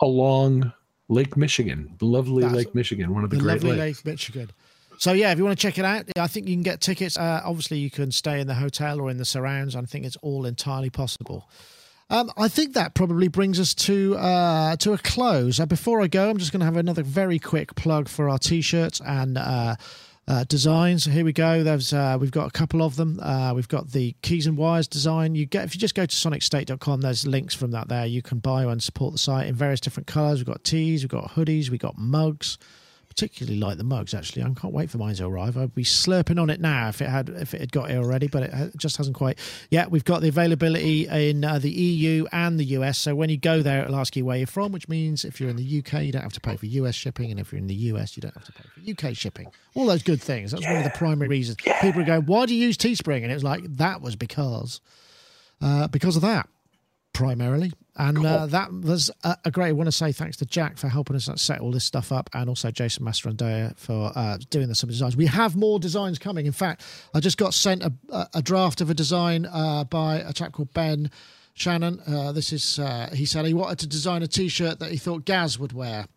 [0.01, 0.71] along
[1.07, 4.05] Lake Michigan, lovely That's- Lake Michigan, one of the, the Great lovely Lakes.
[4.05, 4.49] lake michigan.
[4.97, 7.17] So yeah if you want to check it out i think you can get tickets.
[7.17, 9.75] Uh, obviously you can stay in the hotel or in the surrounds.
[9.75, 11.49] I think it's all entirely possible
[12.09, 15.59] um, I think that probably brings us to uh, to a close.
[15.59, 18.37] Uh, before I go, I'm just going to have another very quick plug for our
[18.37, 19.75] t-shirts and uh,
[20.27, 21.05] uh, designs.
[21.05, 21.63] Here we go.
[21.63, 23.19] There's uh, we've got a couple of them.
[23.19, 25.33] Uh, we've got the keys and wires design.
[25.33, 27.01] You get if you just go to sonicstate.com.
[27.01, 28.05] There's links from that there.
[28.05, 30.39] You can buy and support the site in various different colors.
[30.39, 32.57] We've got tees, we've got hoodies, we've got mugs.
[33.15, 34.13] Particularly like the mugs.
[34.13, 35.57] Actually, I can't wait for mine to arrive.
[35.57, 38.27] I'd be slurping on it now if it had if it had got here already,
[38.27, 39.39] but it just hasn't quite.
[39.69, 42.97] Yeah, we've got the availability in uh, the EU and the US.
[42.97, 45.49] So when you go there, it'll ask you where you're from, which means if you're
[45.49, 47.67] in the UK, you don't have to pay for US shipping, and if you're in
[47.67, 49.47] the US, you don't have to pay for UK shipping.
[49.75, 50.51] All those good things.
[50.51, 51.55] That's one of the primary reasons.
[51.81, 54.81] People are going, "Why do you use Teespring?" And it was like that was because
[55.61, 56.49] uh, because of that
[57.13, 57.71] primarily.
[57.97, 59.69] And uh, that was a, a great.
[59.69, 62.29] I want to say thanks to Jack for helping us set all this stuff up,
[62.33, 65.15] and also Jason Mastrandea for uh, doing the some designs.
[65.15, 66.45] We have more designs coming.
[66.45, 66.83] In fact,
[67.13, 70.51] I just got sent a, a- a draft of a design uh, by a chap
[70.51, 71.09] called Ben
[71.53, 72.01] Shannon.
[72.05, 75.23] Uh, this is uh, he said he wanted to design a T-shirt that he thought
[75.23, 76.07] Gaz would wear.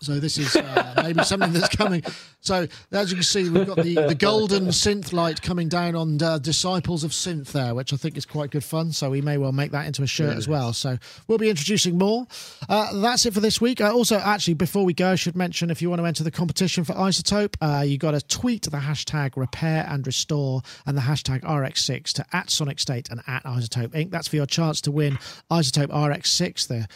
[0.00, 2.04] So this is uh, maybe something that's coming.
[2.40, 6.22] So as you can see, we've got the, the golden synth light coming down on
[6.22, 8.92] uh, Disciples of Synth there, which I think is quite good fun.
[8.92, 10.72] So we may well make that into a shirt as well.
[10.72, 12.26] So we'll be introducing more.
[12.68, 13.80] Uh, that's it for this week.
[13.80, 16.30] Uh, also, actually, before we go, I should mention if you want to enter the
[16.30, 21.02] competition for iZotope, uh, you got to tweet the hashtag repair and restore and the
[21.02, 24.10] hashtag RX6 to at Sonic State and at iZotope Inc.
[24.12, 25.18] That's for your chance to win
[25.50, 26.68] iZotope RX6.
[26.68, 26.86] The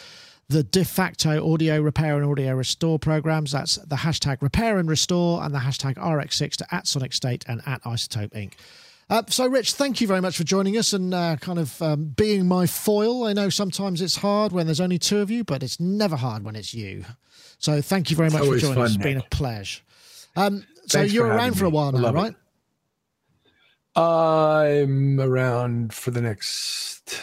[0.53, 3.51] the de facto audio repair and audio restore programs.
[3.51, 7.63] That's the hashtag repair and restore and the hashtag RX6 to at Sonic State and
[7.65, 8.53] at iZotope Inc.
[9.09, 12.05] Uh, so, Rich, thank you very much for joining us and uh, kind of um,
[12.15, 13.25] being my foil.
[13.25, 16.43] I know sometimes it's hard when there's only two of you, but it's never hard
[16.43, 17.03] when it's you.
[17.57, 18.93] So, thank you very much for joining us.
[18.93, 19.81] It's been a pleasure.
[20.35, 22.35] Um, so, you're for around for a while now, right?
[23.95, 23.99] It.
[23.99, 27.19] I'm around for the next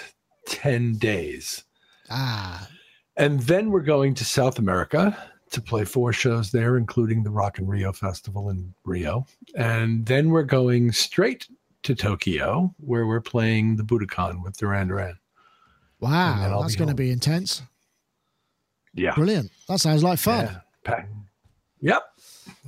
[0.47, 1.62] 10 days.
[2.11, 2.68] Ah,
[3.16, 5.16] and then we're going to South America
[5.50, 9.26] to play four shows there, including the Rock in Rio Festival in Rio.
[9.56, 11.48] And then we're going straight
[11.82, 15.18] to Tokyo, where we're playing the Budokan with Duran Duran.
[15.98, 17.62] Wow, that's going to be intense.
[18.94, 19.14] Yeah.
[19.14, 19.50] Brilliant.
[19.68, 20.61] That sounds like fun.
[20.86, 21.04] Yeah.
[21.80, 22.02] Yep.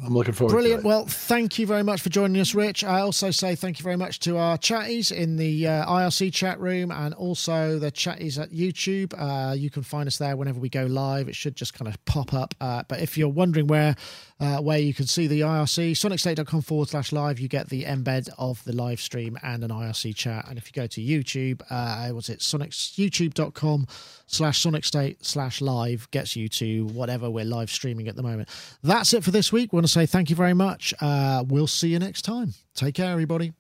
[0.01, 0.85] I'm looking forward Brilliant.
[0.85, 2.83] Well, thank you very much for joining us, Rich.
[2.83, 6.59] I also say thank you very much to our chatties in the uh, IRC chat
[6.61, 9.13] room and also the chatties at YouTube.
[9.19, 11.29] Uh, you can find us there whenever we go live.
[11.29, 12.55] It should just kind of pop up.
[12.59, 13.95] Uh, but if you're wondering where
[14.43, 18.29] uh, where you can see the IRC, sonicstate.com forward slash live, you get the embed
[18.39, 20.47] of the live stream and an IRC chat.
[20.49, 23.87] And if you go to YouTube, uh, was it Sonic's youtube.com
[24.27, 28.49] slash sonicstate slash live gets you to whatever we're live streaming at the moment.
[28.83, 29.73] That's it for this week.
[29.73, 30.93] We want to say thank you very much.
[31.01, 32.55] Uh, we'll see you next time.
[32.75, 33.53] Take care, everybody.